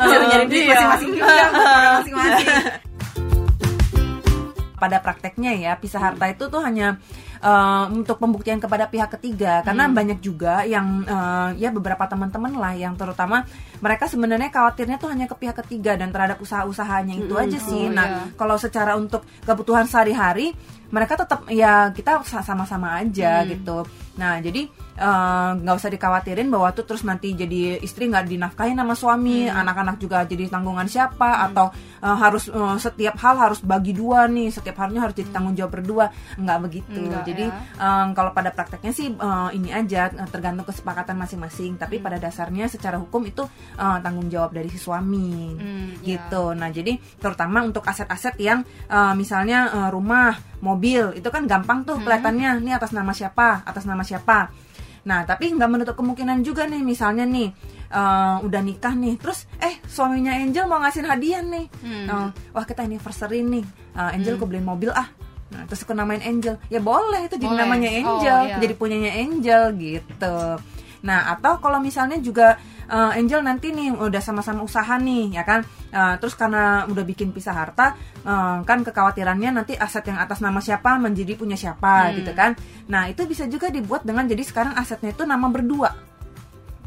Nyari 0.00 0.44
duit 0.48 0.62
Iya. 0.64 0.72
masing-masing 0.72 1.10
juga. 1.12 1.36
Masing-masing. 2.00 2.48
pada 4.74 5.00
prakteknya 5.00 5.56
ya 5.56 5.72
pisah 5.80 5.96
harta 6.02 6.28
itu 6.28 6.44
tuh 6.44 6.60
hanya 6.60 7.00
eh, 7.44 7.84
untuk 7.92 8.16
pembuktian 8.16 8.56
kepada 8.56 8.88
pihak 8.88 9.20
ketiga 9.20 9.60
karena 9.60 9.84
banyak 9.92 10.18
juga 10.24 10.64
yang 10.64 11.04
eh, 11.04 11.60
ya 11.60 11.68
beberapa 11.68 12.08
teman-teman 12.08 12.56
lah 12.56 12.72
yang 12.72 12.96
terutama 12.96 13.44
mereka 13.84 14.08
sebenarnya 14.08 14.48
khawatirnya 14.48 14.96
tuh 14.96 15.12
hanya 15.12 15.28
ke 15.28 15.36
pihak 15.36 15.56
ketiga 15.60 16.00
dan 16.00 16.08
terhadap 16.08 16.40
usaha-usahanya 16.40 17.20
itu 17.20 17.34
aja 17.36 17.58
sih. 17.60 17.84
Oh, 17.86 17.92
nah, 17.92 18.06
iya. 18.08 18.20
kalau 18.40 18.56
secara 18.56 18.96
untuk 18.96 19.28
kebutuhan 19.44 19.84
sehari-hari 19.84 20.56
mereka 20.94 21.18
tetap 21.18 21.42
ya 21.50 21.90
kita 21.90 22.22
sa- 22.22 22.44
sama-sama 22.46 23.02
aja 23.02 23.42
gitu. 23.50 23.82
Nah 24.14 24.38
jadi 24.38 24.70
eh, 24.94 25.50
nggak 25.58 25.74
usah 25.74 25.90
dikhawatirin 25.90 26.46
bahwa 26.46 26.70
tuh 26.70 26.86
terus 26.86 27.02
nanti 27.02 27.34
jadi 27.34 27.82
istri 27.82 28.06
nggak 28.06 28.30
dinafkahin 28.30 28.78
sama 28.78 28.94
suami, 28.94 29.50
anak-anak 29.50 29.98
juga 29.98 30.22
jadi 30.22 30.46
tanggungan 30.46 30.86
siapa 30.86 31.50
atau 31.50 31.74
eh, 31.98 32.14
harus 32.14 32.46
eh, 32.46 32.76
setiap 32.78 33.18
hal 33.18 33.34
harus 33.42 33.58
bagi 33.58 33.90
dua 33.90 34.30
nih, 34.30 34.54
setiap 34.54 34.86
halnya 34.86 35.02
harus 35.10 35.18
jadi 35.18 35.34
tanggung 35.34 35.58
jawab 35.58 35.82
berdua, 35.82 36.14
nggak 36.38 36.58
begitu. 36.62 37.02
Enggak, 37.02 37.26
jadi 37.26 37.33
ya. 37.40 37.50
eh, 37.74 38.06
kalau 38.12 38.30
pada 38.30 38.50
prakteknya 38.50 38.90
sih 38.90 39.08
eh, 39.08 39.48
ini 39.52 39.70
aja 39.70 40.08
eh, 40.08 40.28
tergantung 40.28 40.64
kesepakatan 40.64 41.14
masing-masing. 41.14 41.74
Tapi 41.74 41.98
pada 41.98 42.16
dasarnya 42.16 42.66
secara 42.66 42.96
hukum 42.96 43.22
itu 43.22 43.42
eh, 43.74 43.98
tanggung 44.00 44.26
jawab 44.26 44.52
dari 44.52 44.68
si 44.68 44.76
suami 44.76 45.54
Hmm, 45.54 45.98
ya. 45.98 46.20
gitu. 46.20 46.52
Nah, 46.52 46.68
jadi 46.68 46.92
terutama 47.16 47.60
untuk 47.60 47.82
aset-aset 47.82 48.38
yang 48.38 48.60
eh, 48.86 49.14
misalnya 49.14 49.58
eh, 49.70 49.88
rumah, 49.88 50.32
mobil, 50.60 51.12
itu 51.12 51.28
kan 51.28 51.44
gampang 51.44 51.82
tuh 51.82 51.98
kelihatannya 52.00 52.60
nih 52.60 52.74
atas 52.74 52.90
nama 52.90 53.10
siapa, 53.10 53.62
atas 53.62 53.84
nama 53.84 54.00
siapa. 54.00 54.48
Nah, 55.04 55.20
tapi 55.22 55.52
nggak 55.52 55.68
menutup 55.68 55.94
kemungkinan 55.94 56.40
juga 56.40 56.64
nih, 56.64 56.80
misalnya 56.80 57.24
nih 57.24 57.52
eh, 57.86 58.36
udah 58.40 58.60
nikah 58.60 58.94
nih, 58.94 59.14
terus 59.14 59.44
eh 59.58 59.76
suaminya 59.84 60.32
Angel 60.32 60.64
mau 60.64 60.80
ngasih 60.80 61.04
hadiah 61.04 61.40
nih, 61.40 61.66
Eh, 62.04 62.28
wah 62.50 62.64
kita 62.64 62.82
anniversary 62.82 63.40
nih, 63.40 63.64
Eh, 63.92 64.10
Angel 64.12 64.34
aku 64.34 64.44
beliin 64.44 64.64
mobil 64.64 64.88
ah. 64.90 65.06
Nah, 65.54 65.62
terus 65.70 65.86
aku 65.86 65.94
namain 65.94 66.18
Angel, 66.20 66.58
ya 66.66 66.82
boleh 66.82 67.30
itu 67.30 67.38
jadi 67.38 67.54
Boleh. 67.54 67.62
namanya 67.62 67.88
Oh, 67.94 67.98
Angel, 68.18 68.40
iya. 68.50 68.56
jadi 68.58 68.74
punyanya 68.74 69.12
Angel 69.14 69.62
gitu. 69.78 70.36
Nah, 71.04 71.30
atau 71.30 71.62
kalau 71.62 71.78
misalnya 71.78 72.18
juga 72.18 72.58
eh, 72.84 73.16
Angel 73.16 73.40
nanti 73.40 73.72
nih 73.72 73.96
udah 73.96 74.20
sama-sama 74.20 74.60
usaha 74.60 75.00
nih, 75.00 75.32
ya 75.32 75.44
kan? 75.46 75.64
Eh, 75.88 76.14
terus 76.20 76.36
karena 76.36 76.84
udah 76.84 77.00
bikin 77.00 77.32
pisah 77.32 77.56
harta, 77.56 77.96
eh, 78.20 78.58
kan 78.60 78.84
kekhawatirannya 78.84 79.56
nanti 79.56 79.72
aset 79.72 80.04
yang 80.04 80.20
atas 80.20 80.44
nama 80.44 80.60
siapa 80.60 81.00
menjadi 81.00 81.32
punya 81.32 81.56
siapa 81.56 82.12
Hmm. 82.12 82.20
gitu 82.20 82.32
kan? 82.36 82.52
Nah, 82.92 83.08
itu 83.08 83.24
bisa 83.24 83.48
juga 83.48 83.72
dibuat 83.72 84.04
dengan 84.04 84.28
jadi 84.28 84.44
sekarang 84.44 84.76
asetnya 84.76 85.16
itu 85.16 85.24
nama 85.24 85.48
berdua. 85.48 85.96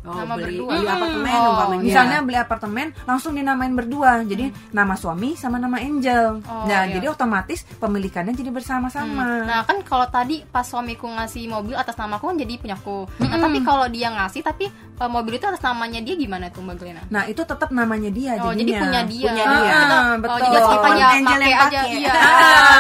Oh, 0.08 0.16
Nama 0.16 0.34
beli, 0.40 0.56
berdua. 0.56 0.72
beli 0.72 0.88
apartemen 0.88 1.36
Oh, 1.36 1.50
umpamanya. 1.52 1.84
Misalnya 1.84 2.18
beli 2.24 2.38
apartemen 2.40 2.88
langsung 3.04 3.32
dinamain 3.36 3.74
berdua. 3.76 4.24
Jadi 4.24 4.46
nama 4.72 4.96
suami 4.96 5.36
sama 5.36 5.60
nama 5.60 5.78
Angel. 5.84 6.40
Oh, 6.48 6.64
nah, 6.64 6.88
iya. 6.88 6.96
jadi 6.96 7.12
otomatis 7.12 7.68
pemilikannya 7.78 8.32
jadi 8.32 8.50
bersama-sama. 8.56 9.44
Nah 9.44 9.68
kan 9.68 9.84
kalau 9.84 10.08
tadi 10.08 10.48
pas 10.48 10.64
suamiku 10.64 11.12
ngasih 11.12 11.52
mobil 11.52 11.76
atas 11.76 12.00
namaku 12.00 12.32
kan 12.32 12.38
jadi 12.40 12.54
punyaku. 12.56 12.98
Nah 13.20 13.38
tapi 13.38 13.60
kalau 13.68 13.86
dia 13.92 14.08
ngasih 14.16 14.42
tapi 14.42 14.72
eh, 14.98 15.08
mobil 15.08 15.34
itu 15.34 15.46
atas 15.46 15.62
namanya 15.62 16.00
dia 16.00 16.16
gimana 16.16 16.46
tuh 16.48 16.62
Mbak 16.62 16.76
Glena? 16.76 17.02
Nah, 17.08 17.24
itu 17.26 17.42
tetap 17.42 17.70
namanya 17.70 18.10
dia 18.10 18.36
Oh 18.36 18.50
jadinya. 18.50 18.58
jadi 18.58 18.72
punya 18.78 19.02
dia. 19.04 19.26
Punya 19.28 19.46
dia. 19.46 19.62
Kita, 19.78 19.86
Ah, 19.88 20.04
oh, 20.04 20.16
betul. 20.18 20.38
jadi 20.38 20.48
kita 20.50 20.78
hanya 20.84 21.06
Angel 21.08 21.26
pakai 21.38 21.54
aja. 21.54 21.82
Iya. 21.88 22.12
Ah, 22.12 22.28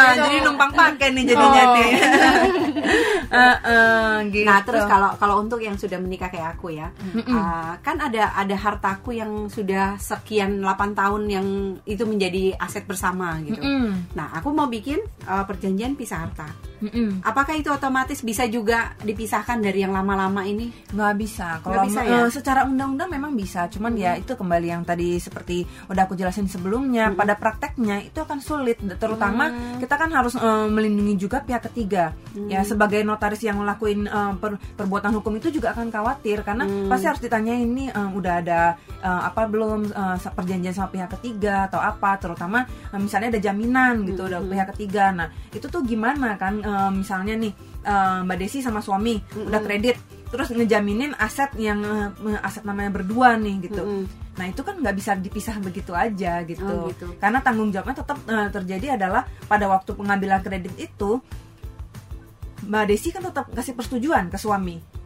gitu. 0.07 0.21
jadi 0.23 0.37
numpang 0.41 0.71
pakai 0.73 1.07
nih 1.11 1.23
jadinya 1.25 1.63
Oh. 1.63 1.73
nih. 1.73 1.89
Ah, 3.27 3.59
ah, 3.59 4.13
gitu. 4.23 4.47
Nah, 4.47 4.63
terus 4.63 4.87
kalau 4.87 5.11
kalau 5.19 5.43
untuk 5.43 5.59
yang 5.59 5.75
sudah 5.75 5.99
menikah 5.99 6.31
kayak 6.31 6.55
aku 6.55 6.71
ya, 6.71 6.87
uh, 7.27 7.75
kan 7.77 7.99
ada 7.99 8.31
ada 8.31 8.55
hartaku 8.55 9.11
yang 9.11 9.51
sudah 9.51 9.99
sekian 9.99 10.63
8 10.63 10.95
tahun 10.95 11.27
yang 11.27 11.47
itu 11.83 12.07
menjadi 12.07 12.55
aset 12.55 12.87
bersama 12.87 13.35
gitu. 13.43 13.59
Mm-mm. 13.59 14.15
Nah, 14.15 14.31
aku 14.31 14.55
mau 14.55 14.65
bikin 14.65 14.97
uh, 15.27 15.43
perjanjian 15.43 15.93
pisah 15.93 16.23
harta. 16.23 16.47
Mm-mm. 16.79 17.19
Apakah 17.19 17.59
itu 17.59 17.67
otomatis 17.67 18.21
bisa 18.21 18.47
juga 18.47 18.95
dipisahkan 19.01 19.59
dari 19.59 19.83
yang 19.83 19.91
lama-lama 19.91 20.47
ini? 20.47 20.71
nggak 20.87 21.13
bisa 21.17 21.59
kalau 21.59 21.83
bisa 21.83 22.06
eh, 22.07 22.23
ya? 22.23 22.31
secara 22.31 22.63
undang-undang 22.63 23.09
memang 23.09 23.35
bisa 23.35 23.67
cuman 23.67 23.93
ya 23.93 24.15
itu 24.15 24.33
kembali 24.33 24.67
yang 24.67 24.81
tadi 24.81 25.19
seperti 25.19 25.61
udah 25.87 26.03
aku 26.03 26.15
jelasin 26.15 26.47
sebelumnya 26.47 27.11
pada 27.11 27.35
prakteknya 27.35 27.99
itu 28.01 28.17
akan 28.17 28.39
sulit 28.39 28.79
terutama 28.95 29.49
kita 29.77 29.93
kan 29.93 30.09
harus 30.09 30.33
eh, 30.33 30.67
melindungi 30.67 31.15
juga 31.17 31.43
pihak 31.43 31.67
ketiga. 31.67 32.15
Ya 32.47 32.61
sebagai 32.63 33.01
notaris 33.03 33.41
yang 33.41 33.59
ngelakuin 33.59 34.07
eh, 34.07 34.33
per- 34.37 34.59
perbuatan 34.73 35.11
hukum 35.13 35.35
itu 35.35 35.51
juga 35.51 35.75
akan 35.75 35.89
khawatir 35.89 36.41
karena 36.41 36.63
pasti 36.87 37.05
harus 37.05 37.19
ditanyain 37.19 37.67
nih 37.67 37.89
eh, 37.91 38.09
udah 38.15 38.33
ada 38.39 38.61
eh, 39.03 39.21
apa 39.27 39.43
belum 39.45 39.91
eh, 39.91 40.15
perjanjian 40.31 40.71
sama 40.71 40.89
pihak 40.89 41.09
ketiga 41.19 41.67
atau 41.67 41.81
apa 41.81 42.15
terutama 42.17 42.63
eh, 42.63 42.99
misalnya 42.99 43.33
ada 43.35 43.41
jaminan 43.41 44.05
gitu 44.05 44.25
udah 44.25 44.39
pihak 44.41 44.67
ketiga. 44.77 45.11
Nah 45.11 45.27
itu 45.51 45.67
tuh 45.67 45.81
gimana 45.83 46.37
kan 46.37 46.61
eh, 46.61 46.91
misalnya 46.93 47.33
nih 47.35 47.51
eh, 47.83 48.19
mbak 48.23 48.37
Desi 48.37 48.61
sama 48.61 48.79
suami 48.79 49.17
udah 49.33 49.59
kredit 49.59 49.97
terus 50.27 50.51
ngejaminin 50.51 51.15
aset 51.15 51.51
yang 51.55 51.79
eh, 51.83 52.39
aset 52.43 52.63
namanya 52.67 52.91
berdua 52.91 53.35
nih 53.39 53.69
gitu. 53.71 53.83
Mm-mm. 53.83 54.03
Nah 54.37 54.45
itu 54.45 54.61
kan 54.61 54.77
nggak 54.77 54.95
bisa 54.95 55.15
dipisah 55.17 55.57
begitu 55.57 55.95
aja 55.95 56.43
gitu. 56.45 56.67
Oh, 56.67 56.91
gitu. 56.91 57.15
Karena 57.17 57.39
tanggung 57.41 57.71
jawabnya 57.71 58.03
tetap 58.03 58.17
eh, 58.27 58.49
terjadi 58.51 58.99
adalah 58.99 59.23
pada 59.47 59.65
waktu 59.71 59.91
pengambilan 59.95 60.43
kredit 60.43 60.75
itu 60.75 61.19
Mbak 62.67 62.83
Desi 62.89 63.09
kan 63.15 63.23
tetap 63.23 63.47
kasih 63.53 63.73
persetujuan 63.77 64.27
ke 64.27 64.35
suami 64.35 64.97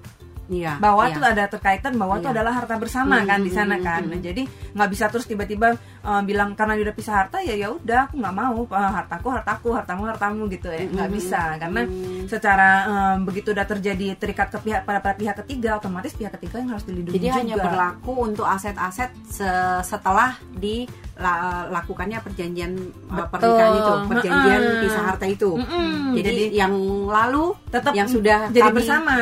Iya. 0.51 0.83
bahwa 0.83 1.07
iya. 1.07 1.15
tuh 1.15 1.23
ada 1.23 1.43
terkaitan 1.47 1.93
bahwa 1.95 2.19
itu 2.19 2.27
Iya. 2.27 2.35
adalah 2.35 2.53
harta 2.59 2.75
bersama 2.75 3.23
Hmm, 3.23 3.27
kan 3.29 3.39
di 3.39 3.51
sana 3.55 3.75
hmm, 3.79 3.85
kan. 3.87 4.01
hmm, 4.03 4.11
Nah, 4.11 4.19
jadi 4.19 4.41
nggak 4.75 4.89
bisa 4.91 5.05
terus 5.07 5.23
tiba-tiba 5.23 5.79
eh, 6.01 6.21
bilang 6.23 6.53
karena 6.53 6.73
dia 6.73 6.85
udah 6.85 6.95
pisah 6.95 7.15
harta 7.17 7.37
ya 7.39 7.53
ya 7.53 7.69
udah 7.69 8.05
aku 8.05 8.17
nggak 8.17 8.35
mau 8.35 8.57
eh, 8.63 8.91
hartaku 8.91 9.27
hartaku 9.29 9.67
hartamu 9.71 10.03
hartamu 10.05 10.41
gitu 10.47 10.67
ya 10.67 10.85
nggak 10.85 11.09
bisa 11.09 11.41
karena 11.57 11.81
secara 12.25 12.69
eh, 12.83 13.15
begitu 13.21 13.51
udah 13.51 13.65
terjadi 13.65 14.15
terikat 14.15 14.47
ke 14.49 14.59
pihak 14.61 14.81
pada, 14.81 14.99
pada 14.99 15.15
pihak 15.15 15.35
ketiga 15.41 15.77
otomatis 15.77 16.11
pihak 16.11 16.33
ketiga 16.35 16.59
yang 16.59 16.71
harus 16.71 16.83
dilindungi 16.83 17.15
Jadi 17.15 17.27
juga. 17.27 17.37
hanya 17.37 17.55
berlaku 17.57 18.13
untuk 18.23 18.45
aset-aset 18.45 19.09
se- 19.25 19.49
setelah 19.83 20.35
dilakukannya 20.55 22.17
perjanjian 22.19 22.71
uh, 23.07 23.17
Betul. 23.21 23.29
pernikahan 23.31 23.73
itu, 23.75 23.93
perjanjian 24.07 24.61
Heeh. 24.61 24.81
pisah 24.81 25.03
harta 25.03 25.25
itu. 25.27 25.51
Mm-mm, 25.53 26.15
Jadi, 26.15 26.25
jadi 26.25 26.43
yang 26.57 26.73
lalu 27.05 27.45
tetap 27.67 27.93
yang 27.93 28.07
sudah 28.07 28.49
jadi 28.49 28.67
kami- 28.67 28.77
bersama. 28.77 29.17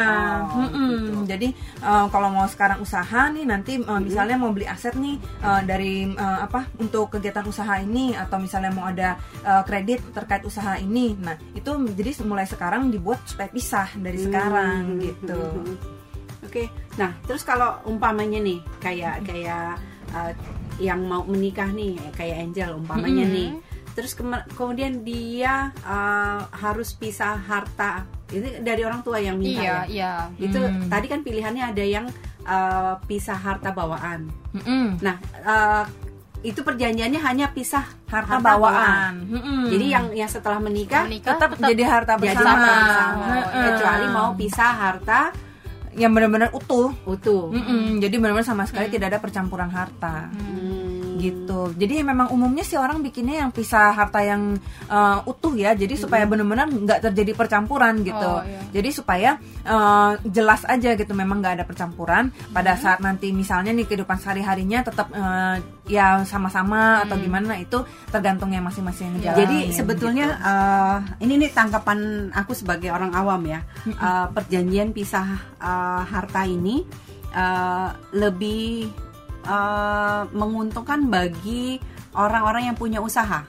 Oh, 0.49 0.67
gitu. 0.69 1.11
Jadi 1.25 1.47
eh, 1.79 2.05
kalau 2.09 2.29
mau 2.29 2.45
sekarang 2.45 2.79
usaha 2.79 3.29
nih 3.29 3.45
nanti 3.45 3.73
eh, 3.77 3.99
misalnya 3.99 4.35
mau 4.35 4.49
beli 4.49 4.65
aset 4.65 4.95
nih 4.95 5.15
eh, 5.19 5.61
dari 5.63 5.93
eh, 6.09 6.39
apa 6.41 6.68
untuk 6.77 7.09
kegiatan 7.09 7.41
usaha 7.43 7.81
ini 7.81 8.13
atau 8.13 8.37
misalnya 8.37 8.69
mau 8.69 8.85
ada 8.85 9.17
eh, 9.41 9.63
kredit 9.65 10.13
terkait 10.13 10.45
usaha 10.45 10.77
ini. 10.77 11.17
Nah, 11.17 11.33
itu 11.51 11.71
jadi 11.95 12.11
mulai 12.21 12.45
sekarang 12.45 12.93
dibuat 12.93 13.25
supaya 13.25 13.49
pisah 13.49 13.89
dari 13.97 14.19
sekarang 14.21 14.95
Hmm, 14.95 15.01
gitu. 15.01 15.39
hmm, 15.39 15.65
hmm. 15.65 15.77
Oke, 16.39 16.65
nah 16.97 17.13
terus 17.25 17.45
kalau 17.45 17.77
umpamanya 17.85 18.41
nih 18.41 18.57
kayak 18.81 19.21
kayak 19.21 19.77
uh, 20.17 20.33
yang 20.81 21.05
mau 21.05 21.21
menikah 21.21 21.69
nih 21.69 21.93
kayak 22.15 22.41
Angel 22.41 22.73
umpamanya 22.73 23.21
Mm-mm. 23.21 23.35
nih, 23.37 23.49
terus 23.93 24.17
kemudian 24.57 25.05
dia 25.05 25.69
uh, 25.85 26.41
harus 26.49 26.97
pisah 26.97 27.37
harta 27.37 28.07
ini 28.33 28.65
dari 28.65 28.81
orang 28.81 29.05
tua 29.05 29.21
yang 29.21 29.37
minta 29.37 29.61
Iya, 29.61 29.69
ya. 29.69 29.77
iya. 29.85 30.13
Itu 30.41 30.57
Hmm. 30.57 30.89
tadi 30.89 31.05
kan 31.05 31.21
pilihannya 31.21 31.65
ada 31.69 31.83
yang 31.85 32.09
uh, 32.49 32.97
pisah 33.05 33.37
harta 33.37 33.69
bawaan. 33.69 34.33
Mm-mm. 34.57 34.97
Nah 35.05 35.21
uh, 35.45 35.85
itu 36.39 36.63
perjanjiannya 36.63 37.19
hanya 37.19 37.51
pisah 37.51 37.83
Harta, 38.07 38.39
bawaan. 38.39 39.27
Mm-mm. 39.27 39.61
Jadi 39.67 39.85
yang 39.91 40.05
yang 40.15 40.31
setelah 40.31 40.55
menikah 40.63 41.03
Menikah 41.03 41.35
tetap, 41.35 41.59
jadi 41.59 41.83
harta 41.83 42.13
jadi 42.15 42.31
bersama. 42.31 42.47
harta 42.55 42.71
bersama. 42.79 43.25
Heeh. 43.27 43.63
kecuali 43.67 44.05
mau 44.07 44.29
pisah 44.39 44.71
harta 44.71 45.21
yang 45.99 46.11
benar-benar 46.15 46.55
utuh. 46.55 46.95
utuh. 47.03 47.51
Mm-mm. 47.51 47.99
Jadi 47.99 48.15
benar-benar 48.15 48.47
sama 48.47 48.63
sekali 48.63 48.87
tidak 48.87 49.11
ada 49.11 49.19
percampuran 49.19 49.67
harta. 49.67 50.31
Hmm. 50.31 50.78
Gitu. 51.19 51.75
Jadi 51.75 52.01
memang 52.01 52.31
umumnya 52.33 52.63
sih 52.65 52.79
orang 52.79 53.03
bikinnya 53.05 53.45
yang 53.45 53.51
pisah 53.51 53.93
harta 53.93 54.23
yang 54.23 54.57
uh, 54.89 55.21
utuh 55.29 55.53
ya. 55.53 55.75
Jadi 55.75 55.99
supaya 55.99 56.25
benar-benar 56.25 56.71
nggak 56.71 57.11
terjadi 57.11 57.31
percampuran 57.35 58.01
gitu. 58.01 58.17
Oh, 58.17 58.41
iya. 58.41 58.61
jadi 58.71 58.89
supaya 58.89 59.29
uh, 59.67 60.15
jelas 60.25 60.63
aja 60.65 60.95
gitu 60.95 61.13
memang 61.13 61.43
nggak 61.43 61.61
ada 61.61 61.65
percampuran. 61.67 62.31
Pada 62.49 62.79
saat 62.79 63.03
nanti 63.03 63.29
misalnya 63.29 63.75
nih 63.75 63.85
kehidupan 63.85 64.17
sehari 64.17 64.41
harinya 64.41 64.81
tetap 64.81 65.11
uh, 65.13 65.59
ya 65.89 66.21
sama-sama 66.23 67.01
atau 67.01 67.17
gimana 67.17 67.57
itu 67.57 67.81
tergantung 68.13 68.53
yang 68.53 68.61
masing-masing 68.61 69.09
yang 69.09 69.15
ngejalanin, 69.17 69.41
Jadi 69.41 69.57
sebetulnya 69.73 70.27
eh, 70.37 70.97
ini 71.25 71.33
nih 71.41 71.49
tanggapan 71.49 72.29
aku 72.29 72.53
sebagai 72.53 72.93
orang 72.93 73.09
awam 73.17 73.41
ya, 73.49 73.65
Eh, 73.89 74.27
perjanjian 74.31 74.93
pisah 74.93 75.27
eh, 75.57 76.01
harta 76.05 76.45
ini 76.45 76.85
eh, 77.33 77.89
lebih 78.15 78.87
eh, 79.45 80.21
menguntungkan 80.33 81.07
bagi 81.07 81.79
orang-orang 82.15 82.71
yang 82.71 82.77
punya 82.77 82.99
usaha. 82.99 83.45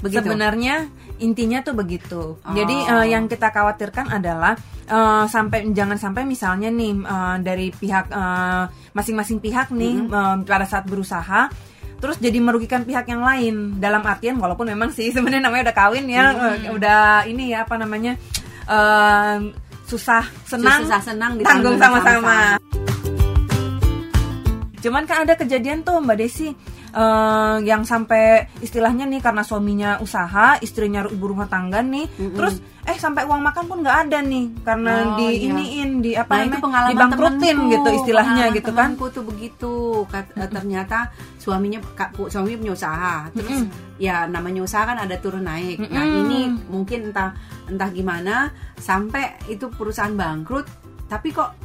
Begitu. 0.00 0.20
Sebenarnya 0.20 0.88
intinya 1.18 1.64
tuh 1.64 1.74
begitu. 1.76 2.36
Oh. 2.36 2.54
Jadi 2.54 2.76
eh, 2.84 3.06
yang 3.12 3.26
kita 3.26 3.50
khawatirkan 3.50 4.12
adalah 4.12 4.54
eh, 4.88 5.24
sampai 5.26 5.64
jangan 5.72 5.96
sampai 5.96 6.28
misalnya 6.28 6.68
nih 6.68 6.92
eh, 7.02 7.36
dari 7.40 7.66
pihak 7.72 8.06
eh, 8.12 8.64
masing-masing 8.92 9.40
pihak 9.40 9.72
nih 9.72 10.04
eh, 10.06 10.36
pada 10.44 10.66
saat 10.68 10.84
berusaha 10.84 11.48
terus 11.94 12.20
jadi 12.20 12.36
merugikan 12.36 12.84
pihak 12.84 13.08
yang 13.08 13.24
lain 13.24 13.80
dalam 13.80 14.04
artian 14.04 14.36
walaupun 14.36 14.68
memang 14.68 14.92
sih 14.92 15.08
sebenarnya 15.14 15.48
namanya 15.48 15.72
udah 15.72 15.76
kawin 15.76 16.04
ya 16.10 16.24
eh, 16.36 16.68
udah 16.68 17.24
ini 17.24 17.56
ya 17.56 17.64
apa 17.64 17.80
namanya 17.80 18.12
eh, 18.68 19.36
susah 19.88 20.24
senang 20.44 20.84
Susah 20.84 21.00
senang 21.00 21.32
tanggung 21.40 21.76
ditanggung 21.76 21.76
sama-sama. 21.80 22.56
Cuman 24.84 25.02
kan 25.02 25.24
ada 25.24 25.32
kejadian 25.34 25.80
tuh 25.80 25.96
Mbak 25.96 26.16
Desi 26.16 26.52
eh, 26.92 27.56
yang 27.62 27.82
sampai 27.82 28.22
istilahnya 28.60 29.02
nih 29.04 29.18
karena 29.18 29.40
suaminya 29.40 29.96
usaha, 29.98 30.60
istrinya 30.60 31.02
ibu 31.04 31.24
rumah 31.24 31.48
tangga 31.48 31.80
nih, 31.80 32.04
terus 32.30 32.54
eh 32.84 32.94
sampai 32.94 33.24
uang 33.24 33.40
makan 33.40 33.64
pun 33.64 33.80
nggak 33.80 33.98
ada 34.04 34.20
nih 34.20 34.60
karena 34.60 34.92
Oh, 35.06 35.16
di 35.16 35.26
iya. 35.32 35.48
iniin 35.48 35.90
di 35.98 36.12
apa 36.12 36.28
Nah, 36.30 36.36
itu 36.36 36.44
namanya 36.44 36.60
pengalaman 36.60 36.92
dibangkrutin 36.92 37.40
temenku. 37.56 37.72
gitu 37.72 37.88
istilahnya 37.96 38.44
gitu 38.52 38.70
kan. 38.70 38.88
tuh 39.10 39.24
begitu 39.24 39.72
Kat- 40.06 40.36
eh, 40.36 40.46
ternyata 40.46 40.98
suaminya 41.34 41.80
suami 42.28 42.54
punya 42.54 42.72
usaha 42.72 43.14
terus 43.30 43.64
ya 43.96 44.24
namanya 44.26 44.60
usaha 44.60 44.84
kan 44.84 45.00
ada 45.00 45.16
turun 45.16 45.42
naik 45.42 45.80
nah 45.82 46.04
Mm-mm. 46.04 46.20
ini 46.22 46.40
mungkin 46.66 47.08
entah 47.08 47.32
entah 47.64 47.88
gimana 47.88 48.52
sampai 48.76 49.32
itu 49.46 49.64
perusahaan 49.66 50.12
bangkrut 50.12 50.68
tapi 51.06 51.32
kok 51.32 51.63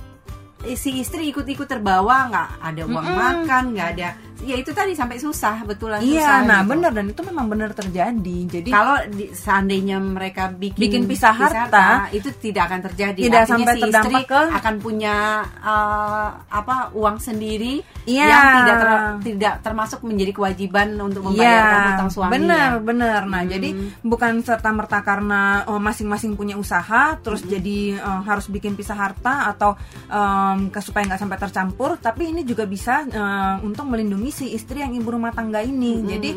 si 0.70 1.00
istri 1.00 1.28
ikut-ikut 1.28 1.66
terbawa 1.66 2.28
nggak 2.28 2.50
ada 2.60 2.82
uang 2.84 3.00
Mm-mm. 3.02 3.16
makan 3.18 3.64
nggak 3.72 3.90
ada 3.94 4.10
ya 4.40 4.56
itu 4.56 4.72
tadi 4.72 4.92
sampai 4.92 5.20
susah 5.20 5.64
betulan 5.64 6.00
Iya, 6.00 6.24
susah 6.24 6.38
nah 6.42 6.60
gitu. 6.62 6.72
benar 6.72 6.92
dan 6.94 7.06
itu 7.08 7.22
memang 7.22 7.46
benar 7.46 7.70
terjadi. 7.74 8.38
Jadi 8.50 8.70
kalau 8.70 8.96
di, 9.10 9.28
seandainya 9.30 10.00
mereka 10.00 10.48
bikin, 10.48 10.80
Bikin 10.80 11.02
pisah 11.04 11.36
harta, 11.36 12.08
itu 12.10 12.32
tidak 12.34 12.72
akan 12.72 12.80
terjadi. 12.88 13.20
tidak 13.20 13.42
Artinya 13.42 13.52
sampai 13.60 13.74
si 13.74 13.82
terdampak 13.84 14.08
istri 14.16 14.32
ke- 14.32 14.52
akan 14.56 14.76
punya 14.80 15.16
eh, 15.44 16.28
apa 16.50 16.76
uang 16.94 17.18
sendiri 17.20 17.84
Iya. 18.06 18.26
yang 18.26 18.46
tidak 18.58 18.76
ter- 18.80 19.04
tidak 19.28 19.54
termasuk 19.60 20.00
menjadi 20.02 20.32
kewajiban 20.34 20.88
untuk 20.98 21.22
membayarkan 21.26 21.76
Iya, 21.76 21.90
hutang 21.92 22.10
suami. 22.10 22.32
benar, 22.34 22.70
ya. 22.72 22.80
benar. 22.82 23.22
Nah, 23.28 23.42
Hmm. 23.44 23.52
jadi 23.52 23.70
bukan 24.02 24.40
serta 24.40 24.70
merta 24.72 25.00
karena 25.02 25.42
oh, 25.68 25.78
masing-masing 25.78 26.34
punya 26.34 26.56
usaha, 26.56 27.20
terus 27.20 27.44
jadi 27.44 27.80
eh, 27.94 28.22
harus 28.24 28.48
bikin 28.48 28.74
pisah 28.74 28.96
harta 28.98 29.52
atau 29.52 29.76
em, 30.08 30.49
ke- 30.70 30.82
supaya 30.82 31.04
nggak 31.06 31.22
sampai 31.22 31.38
tercampur. 31.38 31.90
Tapi 31.98 32.32
ini 32.32 32.42
juga 32.44 32.64
bisa 32.66 33.06
eh, 33.06 33.56
untuk 33.62 33.86
melindungi 33.86 34.32
si 34.32 34.46
istri 34.52 34.82
yang 34.82 34.94
ibu 34.94 35.10
rumah 35.10 35.32
tangga 35.32 35.60
ini. 35.62 36.02
Jadi 36.06 36.32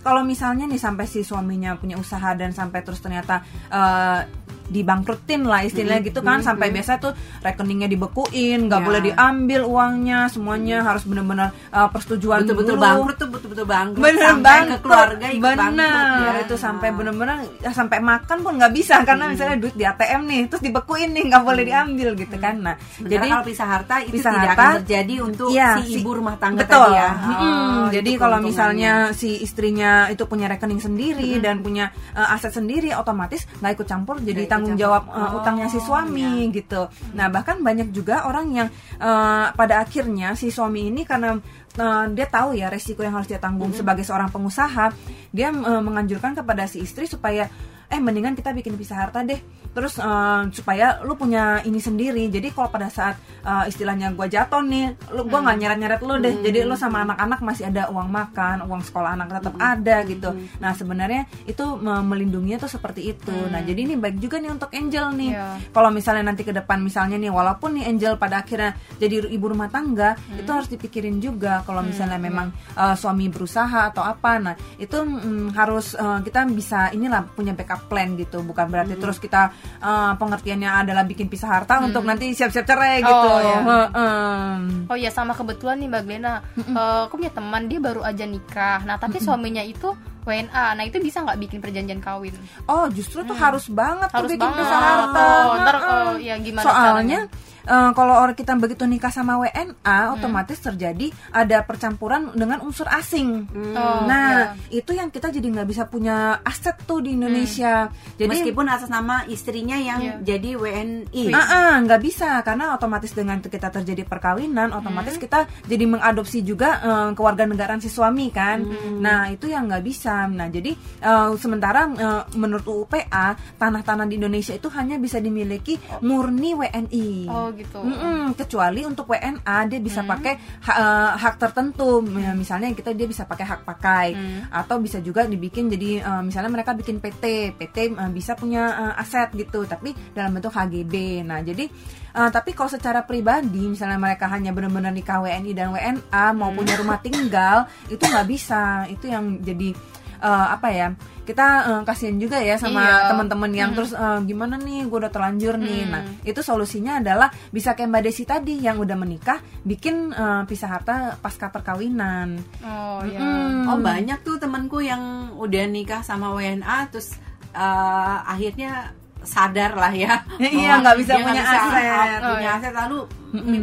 kalau 0.00 0.22
misalnya 0.22 0.70
nih 0.70 0.78
sampai 0.78 1.04
si 1.04 1.26
suaminya 1.26 1.74
punya 1.74 1.98
usaha 1.98 2.30
dan 2.38 2.54
sampai 2.54 2.80
terus 2.86 3.02
ternyata 3.02 3.42
eh, 3.68 4.20
dibangkrutin 4.66 5.46
lah 5.46 5.62
istilahnya 5.62 6.02
gitu 6.04 6.20
kan. 6.20 6.42
Sampai 6.42 6.70
biasa 6.70 6.98
tuh 6.98 7.12
rekeningnya 7.40 7.86
dibekuin 7.86 8.66
nggak 8.66 8.80
Ya. 8.80 8.86
boleh 8.86 9.00
diambil 9.02 9.60
uangnya 9.64 10.18
semuanya 10.28 10.84
harus 10.84 11.02
benar-benar 11.04 11.50
eh, 11.70 11.88
persetujuan 11.90 12.44
betul-betul 12.44 12.76
dulu. 12.76 12.84
bangkrut 12.84 13.16
tuh 13.16 13.28
betul-betul 13.30 13.66
bangkrut. 13.66 14.02
Bener 14.04 14.24
sampai 14.26 14.44
banget 14.44 14.68
ke 14.68 14.78
keluarga 14.84 15.26
ikut 15.26 15.42
bener. 15.42 15.56
bangkrut 15.58 16.34
ya. 16.36 16.42
itu 16.44 16.54
sampai 16.56 16.88
bener-bener 16.92 17.36
ya, 17.62 17.70
sampai 17.72 17.98
makan 17.98 18.38
pun 18.42 18.52
nggak 18.56 18.72
bisa 18.72 18.94
karena 19.02 19.24
misalnya 19.28 19.56
duit 19.58 19.74
di 19.74 19.84
ATM 19.84 20.22
nih 20.26 20.40
terus 20.46 20.62
dibekuin 20.62 21.10
nih 21.12 21.24
nggak 21.28 21.42
boleh 21.42 21.62
diambil 21.64 22.08
gitu 22.14 22.36
kan. 22.36 22.54
Nah 22.60 22.74
Sementara 22.76 23.10
jadi 23.16 23.26
kalau 23.28 23.44
pisah 23.46 23.68
harta 23.68 23.94
itu 24.02 24.12
pisah 24.16 24.32
tidak 24.36 24.50
harta, 24.52 24.62
akan 24.62 24.76
terjadi 24.82 25.14
untuk 25.22 25.48
iya, 25.50 25.70
si 25.80 25.98
ibu 25.98 26.10
rumah 26.12 26.36
tangga 26.36 26.60
betul. 26.62 26.86
tadi 26.86 26.98
ya. 26.98 27.10
Oh, 27.16 27.86
jadi 27.90 28.10
itu 28.10 28.20
kalau 28.20 28.38
keuntungannya. 28.40 28.46
misalnya 28.46 28.92
si 29.12 29.30
istrinya 29.40 29.90
itu 30.08 30.22
punya 30.26 30.46
rekening 30.46 30.80
sendiri 30.80 31.30
dan 31.40 31.60
punya 31.60 31.88
uh, 32.12 32.34
aset 32.34 32.52
sendiri 32.52 32.92
otomatis 32.92 33.46
nggak 33.60 33.72
ikut 33.76 33.86
campur 33.86 34.16
jadi 34.20 34.42
tanggung 34.56 34.76
jawab 34.80 35.04
uh, 35.12 35.24
Oh, 35.26 35.42
utangnya 35.42 35.68
si 35.68 35.78
suami 35.82 36.48
gitu. 36.54 36.88
Nah 37.12 37.26
bahkan 37.28 37.60
banyak 37.60 37.92
juga 37.92 38.24
orang 38.24 38.46
yang 38.54 38.68
uh, 39.02 39.52
pada 39.52 39.82
akhirnya 39.84 40.32
si 40.38 40.48
suami 40.48 40.88
ini 40.88 41.04
karena 41.04 41.36
uh, 41.76 42.04
dia 42.10 42.26
tahu 42.26 42.56
ya 42.56 42.72
resiko 42.72 43.04
yang 43.04 43.14
harus 43.16 43.28
dia 43.28 43.40
tanggung 43.42 43.70
sebagai 43.76 44.02
seorang 44.02 44.32
pengusaha 44.32 44.92
dia 45.34 45.48
uh, 45.52 45.82
menganjurkan 45.82 46.32
kepada 46.32 46.64
si 46.64 46.82
istri 46.82 47.04
supaya 47.04 47.50
eh 47.86 48.00
mendingan 48.02 48.34
kita 48.34 48.50
bikin 48.50 48.74
pisah 48.74 48.98
harta 48.98 49.22
deh 49.22 49.38
terus 49.76 50.00
eh, 50.00 50.42
supaya 50.56 51.04
lu 51.04 51.12
punya 51.20 51.60
ini 51.68 51.76
sendiri. 51.76 52.32
Jadi 52.32 52.48
kalau 52.56 52.72
pada 52.72 52.88
saat 52.88 53.20
eh, 53.44 53.68
istilahnya 53.68 54.16
gua 54.16 54.24
jatuh 54.24 54.64
nih 54.64 54.96
lu 55.12 55.28
gua 55.28 55.44
nggak 55.44 55.56
nyeret 55.60 55.78
nyeret 55.78 56.00
lu 56.00 56.14
deh. 56.16 56.34
Jadi 56.40 56.64
lu 56.64 56.72
sama 56.80 57.04
anak-anak 57.04 57.40
masih 57.44 57.68
ada 57.68 57.92
uang 57.92 58.08
makan 58.08 58.64
uang 58.64 58.80
sekolah 58.80 59.12
anak 59.20 59.36
tetap 59.36 59.54
ada 59.60 59.96
gitu. 60.08 60.32
Nah 60.64 60.72
sebenarnya 60.72 61.28
itu 61.44 61.64
me- 61.76 62.00
melindunginya 62.00 62.64
tuh 62.64 62.72
seperti 62.72 63.12
itu. 63.12 63.36
Nah 63.52 63.60
jadi 63.60 63.84
ini 63.84 64.00
baik 64.00 64.16
juga 64.16 64.40
nih 64.40 64.50
untuk 64.56 64.72
Angel 64.72 65.12
nih. 65.12 65.24
Iya. 65.36 65.58
kalau 65.74 65.90
misalnya 65.90 66.30
nanti 66.30 66.46
ke 66.46 66.54
depan 66.54 66.78
misalnya 66.80 67.18
nih 67.18 67.28
walaupun 67.28 67.76
nih 67.76 67.84
Angel 67.90 68.14
pada 68.16 68.46
akhirnya 68.46 68.78
jadi 68.96 69.26
ibu 69.28 69.50
rumah 69.50 69.68
tangga 69.68 70.14
itu 70.32 70.46
harus 70.48 70.70
dipikirin 70.70 71.18
juga 71.18 71.66
kalau 71.66 71.82
misalnya 71.82 72.16
memang 72.16 72.54
uh, 72.78 72.94
suami 72.94 73.26
berusaha 73.28 73.90
atau 73.90 74.06
apa. 74.06 74.38
Nah 74.38 74.54
itu 74.78 74.96
mm, 74.96 75.52
harus 75.58 75.98
uh, 75.98 76.22
kita 76.22 76.46
bisa 76.48 76.94
inilah 76.94 77.26
punya 77.34 77.52
backup 77.52 77.90
plan 77.90 78.14
gitu. 78.14 78.40
Bukan 78.46 78.70
berarti 78.70 78.94
terus 78.96 79.18
kita 79.18 79.50
uh, 79.78 80.12
pengertiannya 80.14 80.70
adalah 80.82 81.02
bikin 81.02 81.26
pisah 81.26 81.50
harta 81.52 81.78
untuk 81.80 82.02
nanti 82.02 82.30
siap-siap 82.30 82.64
cerai 82.64 83.00
gitu 83.00 83.12
Oh, 83.26 83.38
iya. 83.38 83.58
Heeh. 83.60 84.52
Oh 84.86 84.96
iya 84.96 85.10
sama 85.10 85.32
kebetulan 85.32 85.76
nih 85.76 85.88
Mbak 85.88 86.02
Glena, 86.02 86.34
Eh, 86.56 87.00
aku 87.04 87.16
punya 87.16 87.30
teman 87.30 87.66
dia 87.66 87.78
baru 87.78 88.00
aja 88.00 88.22
nikah. 88.22 88.82
Nah 88.82 88.96
tapi 88.96 89.18
suaminya 89.18 89.60
itu 89.60 89.92
WNA. 90.22 90.74
Nah 90.74 90.82
itu 90.82 90.98
bisa 90.98 91.22
nggak 91.22 91.38
bikin 91.40 91.58
perjanjian 91.60 91.98
kawin? 91.98 92.34
Oh 92.64 92.86
justru 92.88 93.22
tuh 93.22 93.34
harus 93.34 93.66
banget 93.68 94.08
tuh 94.08 94.16
Harus 94.20 94.30
bikin 94.32 94.42
banget. 94.42 94.58
pisah 94.60 94.78
harta. 94.78 95.22
Oh, 95.22 95.54
ntar, 95.56 95.76
oh, 95.78 96.14
ya 96.18 96.34
gimana 96.36 96.64
Soalnya 96.64 97.20
eh, 97.66 97.90
kalau 97.92 98.14
orang 98.16 98.38
kita 98.38 98.54
begitu 98.56 98.86
nikah 98.86 99.10
sama 99.10 99.36
WNA, 99.42 100.14
otomatis 100.16 100.58
terjadi 100.62 101.10
ada 101.34 101.66
percampuran 101.66 102.32
dengan 102.32 102.62
unsur 102.62 102.86
asing. 102.88 103.44
Oh, 103.76 104.06
nah 104.06 104.56
iya. 104.56 104.80
itu 104.82 104.94
yang 104.94 105.10
kita 105.10 105.28
jadi 105.28 105.44
nggak 105.44 105.68
bisa 105.68 105.84
punya 105.90 106.40
aset 106.40 106.78
tuh 106.86 107.02
di 107.02 107.18
Indonesia. 107.18 107.90
Jadi 108.16 108.30
meskipun 108.30 108.66
atas 108.70 108.88
nama 108.88 109.26
istrinya 109.26 109.76
yang 109.76 110.00
Iya. 110.00 110.14
jadi 110.22 110.50
WNI. 110.56 111.24
Ah, 111.34 111.40
ah, 111.42 111.72
nggak 111.82 112.00
bisa 112.00 112.40
karena 112.46 112.72
otomatis 112.72 113.10
dengan 113.12 113.42
kita 113.42 113.68
terjadi 113.68 114.06
perkawinan, 114.06 114.70
otomatis 114.70 115.18
kita 115.18 115.44
jadi 115.66 115.84
mengadopsi 115.88 116.46
juga 116.46 116.80
eh, 116.80 117.10
kewarganegaraan 117.16 117.82
si 117.82 117.90
suami 117.90 118.30
kan. 118.30 118.62
Nah 119.02 119.32
itu 119.32 119.50
yang 119.50 119.66
nggak 119.66 119.84
bisa. 119.84 120.28
Nah 120.30 120.46
jadi 120.46 120.72
eh, 121.02 121.30
sementara 121.40 121.88
eh, 121.90 122.22
menurut 122.38 122.66
UPA 122.66 123.34
tanah-tanah 123.58 124.06
di 124.06 124.20
Indonesia 124.20 124.52
itu 124.54 124.68
hanya 124.72 125.00
bisa 125.00 125.18
dimiliki 125.18 125.80
murni 126.04 126.52
WNI. 126.54 127.08
Oh 127.26 127.48
gitu. 127.56 127.80
Mm-mm, 127.80 128.36
kecuali 128.36 128.84
untuk 128.84 129.08
WNA 129.08 129.58
dia 129.66 129.80
bisa 129.80 130.04
pakai 130.04 130.34
ha- 130.68 130.76
eh, 130.76 131.10
hak 131.16 131.34
tertentu. 131.40 132.04
Ya, 132.16 132.36
misalnya 132.36 132.70
kita 132.70 132.92
dia 132.92 133.08
bisa 133.08 133.24
pakai 133.24 133.46
hak 133.48 133.60
pakai. 133.64 134.06
Atau 134.52 134.78
bisa 134.78 135.00
juga 135.00 135.24
dibikin 135.24 135.66
jadi 135.66 136.04
eh, 136.04 136.22
misalnya 136.22 136.52
mereka 136.52 136.76
bikin 136.76 137.00
PT 137.00 137.56
PT 137.56 137.76
eh, 137.96 138.10
bisa 138.12 138.36
punya 138.36 138.62
eh, 138.92 139.02
aset 139.02 139.32
gitu 139.32 139.64
tapi 139.64 139.96
dalam 140.12 140.36
bentuk 140.36 140.52
HGB 140.52 141.24
nah 141.24 141.40
jadi 141.40 141.64
eh, 142.12 142.30
tapi 142.30 142.52
kalau 142.52 142.70
secara 142.70 143.02
pribadi 143.02 143.66
misalnya 143.66 143.96
mereka 143.96 144.28
hanya 144.28 144.52
benar-benar 144.52 144.92
nikah 144.92 145.20
WNI 145.20 145.52
dan 145.52 145.72
WNA 145.72 146.24
mau 146.32 146.52
punya 146.52 146.76
rumah 146.76 147.00
tinggal 147.00 147.64
itu 147.88 148.02
nggak 148.02 148.28
bisa. 148.28 148.84
Itu 148.88 149.08
yang 149.08 149.40
jadi 149.40 149.72
eh, 150.18 150.46
apa 150.50 150.68
ya 150.70 150.88
kita 151.22 151.46
eh, 151.66 151.82
kasihan 151.82 152.16
juga 152.16 152.38
ya 152.38 152.54
sama 152.54 152.80
Iya. 152.80 153.08
teman-teman 153.10 153.50
yang 153.50 153.70
terus 153.72 153.90
eh, 153.90 154.20
gimana 154.22 154.56
nih 154.56 154.84
gue 154.84 154.98
udah 154.98 155.10
terlanjur 155.10 155.56
nih 155.56 155.82
nah 155.86 156.02
itu 156.22 156.38
solusinya 156.38 156.98
adalah 156.98 157.26
bisa 157.48 157.72
kayak 157.72 157.88
mbak 157.88 158.02
Desi 158.04 158.22
tadi 158.22 158.58
yang 158.58 158.76
udah 158.76 158.94
menikah 158.94 159.36
bikin 159.62 160.10
eh, 160.10 160.42
pisah 160.44 160.70
harta 160.70 160.94
pasca 161.16 161.48
perkawinan 161.48 162.38
Oh 162.62 163.00
iya. 163.02 163.18
Mm. 163.18 163.66
Oh 163.66 163.78
banyak 163.78 164.18
tuh 164.20 164.36
temanku 164.36 164.78
yang 164.78 165.02
udah 165.34 165.64
nikah 165.66 166.00
sama 166.00 166.30
WNA 166.30 166.88
terus 166.88 167.18
eh, 167.52 168.16
akhirnya 168.22 168.92
sadar 169.26 169.74
lah 169.74 169.90
ya. 169.90 170.22
Iya, 170.38 170.78
bahwa 170.78 170.86
nggak 170.86 170.96
bisa 171.02 171.12
punya 171.18 171.42
bisa, 171.42 171.58
aset. 171.58 171.82
uh, 171.82 172.14
Oh, 172.22 172.30
punya 172.38 172.46
iya. 172.46 172.58
aset 172.62 172.74
lalu 172.78 172.98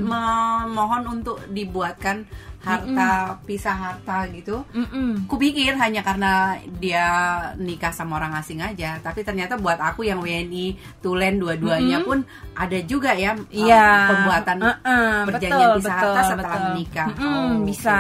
memohon 0.04 1.04
untuk 1.10 1.38
dibuatkan 1.48 2.28
harta 2.64 3.38
pisah 3.44 3.76
harta 3.76 4.24
gitu. 4.32 4.64
Mm-mm. 4.72 5.28
Kupikir 5.28 5.76
hanya 5.76 6.00
karena 6.00 6.56
dia 6.80 7.06
nikah 7.60 7.92
sama 7.92 8.18
orang 8.18 8.40
asing 8.40 8.64
aja, 8.64 8.98
tapi 9.04 9.22
ternyata 9.22 9.60
buat 9.60 9.78
aku 9.78 10.08
yang 10.08 10.24
WNI 10.24 11.00
tulen 11.04 11.44
dua-duanya 11.44 12.00
pun 12.08 12.24
ada 12.56 12.80
juga 12.86 13.12
ya 13.14 13.36
uh, 13.36 13.42
Iya, 13.52 13.86
pembuatan 14.10 14.58
Heeh, 14.64 15.12
perjanjian 15.28 15.60
betul, 15.60 15.78
pisah 15.84 15.96
betul, 15.98 16.14
harta 16.14 16.22
setelah 16.24 16.50
betul. 16.56 16.68
menikah. 16.72 17.08
Mm-mm, 17.12 17.32
Oh, 17.34 17.52
bisa. 17.68 17.98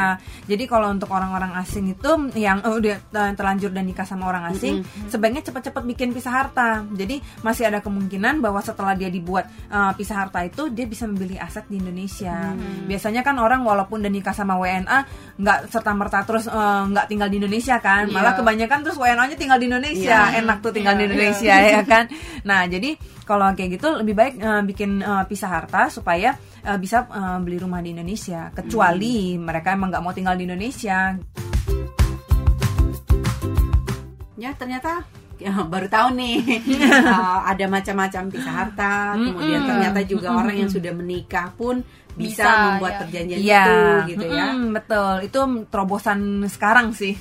Jadi 0.47 0.63
kalau 0.69 0.87
untuk 0.93 1.09
orang-orang 1.11 1.51
asing 1.59 1.91
itu 1.91 2.11
yang 2.39 2.63
eh, 2.63 2.71
udah 2.71 2.95
eh, 3.03 3.31
terlanjur 3.35 3.71
dan 3.75 3.83
nikah 3.83 4.07
sama 4.07 4.31
orang 4.31 4.47
asing, 4.55 4.85
sebaiknya 5.11 5.43
cepat-cepat 5.43 5.83
bikin 5.83 6.15
pisah 6.15 6.31
harta. 6.31 6.85
Jadi 6.93 7.19
masih 7.43 7.67
ada 7.67 7.83
kemungkinan 7.83 8.39
bahwa 8.39 8.63
setelah 8.63 8.95
dia 8.95 9.11
dibuat 9.11 9.49
eh, 9.67 9.91
pisah 9.97 10.23
harta 10.23 10.39
itu 10.45 10.71
dia 10.71 10.87
bisa 10.87 11.03
membeli 11.03 11.35
aset 11.35 11.67
di 11.67 11.81
Indonesia. 11.81 12.55
Biasanya 12.87 13.25
kan 13.25 13.35
orang 13.41 13.65
walaupun 13.65 13.99
udah 13.99 14.13
nikah 14.13 14.31
sama 14.31 14.52
WNA 14.57 14.99
nggak 15.33 15.59
serta 15.73 15.91
merta 15.97 16.21
terus 16.21 16.45
eh, 16.45 16.83
nggak 16.93 17.05
tinggal 17.09 17.25
di 17.29 17.41
Indonesia 17.41 17.81
kan, 17.81 18.05
malah 18.09 18.37
Iya. 18.37 18.39
kebanyakan 18.41 18.79
terus 18.85 18.97
WNA-nya 19.01 19.37
tinggal 19.37 19.57
di 19.57 19.65
Indonesia, 19.65 20.19
Iya. 20.29 20.39
enak 20.45 20.57
tuh 20.61 20.71
tinggal 20.71 20.93
di 20.93 21.03
Indonesia 21.09 21.55
ya 21.57 21.81
kan. 21.81 22.05
Nah 22.45 22.69
jadi 22.69 22.93
kalau 23.25 23.49
kayak 23.55 23.81
gitu 23.81 23.87
lebih 23.97 24.13
baik 24.13 24.33
eh, 24.37 24.61
bikin 24.63 25.01
eh, 25.01 25.23
pisah 25.25 25.49
harta 25.49 25.89
supaya 25.89 26.37
eh, 26.61 26.77
bisa 26.77 27.09
eh, 27.09 27.37
beli 27.41 27.57
rumah 27.57 27.81
di 27.81 27.97
Indonesia. 27.97 28.53
Kecuali 28.53 29.35
mereka 29.41 29.73
emang 29.73 29.89
nggak 29.89 30.03
mau 30.03 30.13
tinggal 30.13 30.37
di 30.37 30.45
Indonesia. 30.45 31.17
Ya 34.35 34.51
ternyata 34.59 35.07
ya, 35.39 35.51
baru 35.67 35.87
tahu 35.87 36.07
nih 36.19 36.35
uh, 36.87 37.41
ada 37.51 37.65
macam-macam 37.67 38.23
pisah 38.31 38.53
harta. 38.53 38.95
Kemudian 39.15 39.61
ternyata 39.63 39.99
juga 40.03 40.35
orang 40.35 40.55
yang 40.55 40.71
sudah 40.71 40.91
menikah 40.91 41.51
pun 41.55 41.79
bisa, 42.13 42.43
Bisa, 42.43 42.49
membuat 42.71 42.91
ya. 42.91 42.99
perjanjian 42.99 43.37
Iya, 43.37 43.63
itu 43.63 44.09
gitu 44.11 44.25
ya. 44.29 44.45
Betul. 44.71 45.13
Itu 45.23 45.39
terobosan 45.67 46.19
sekarang 46.45 46.87
sih, 46.91 47.13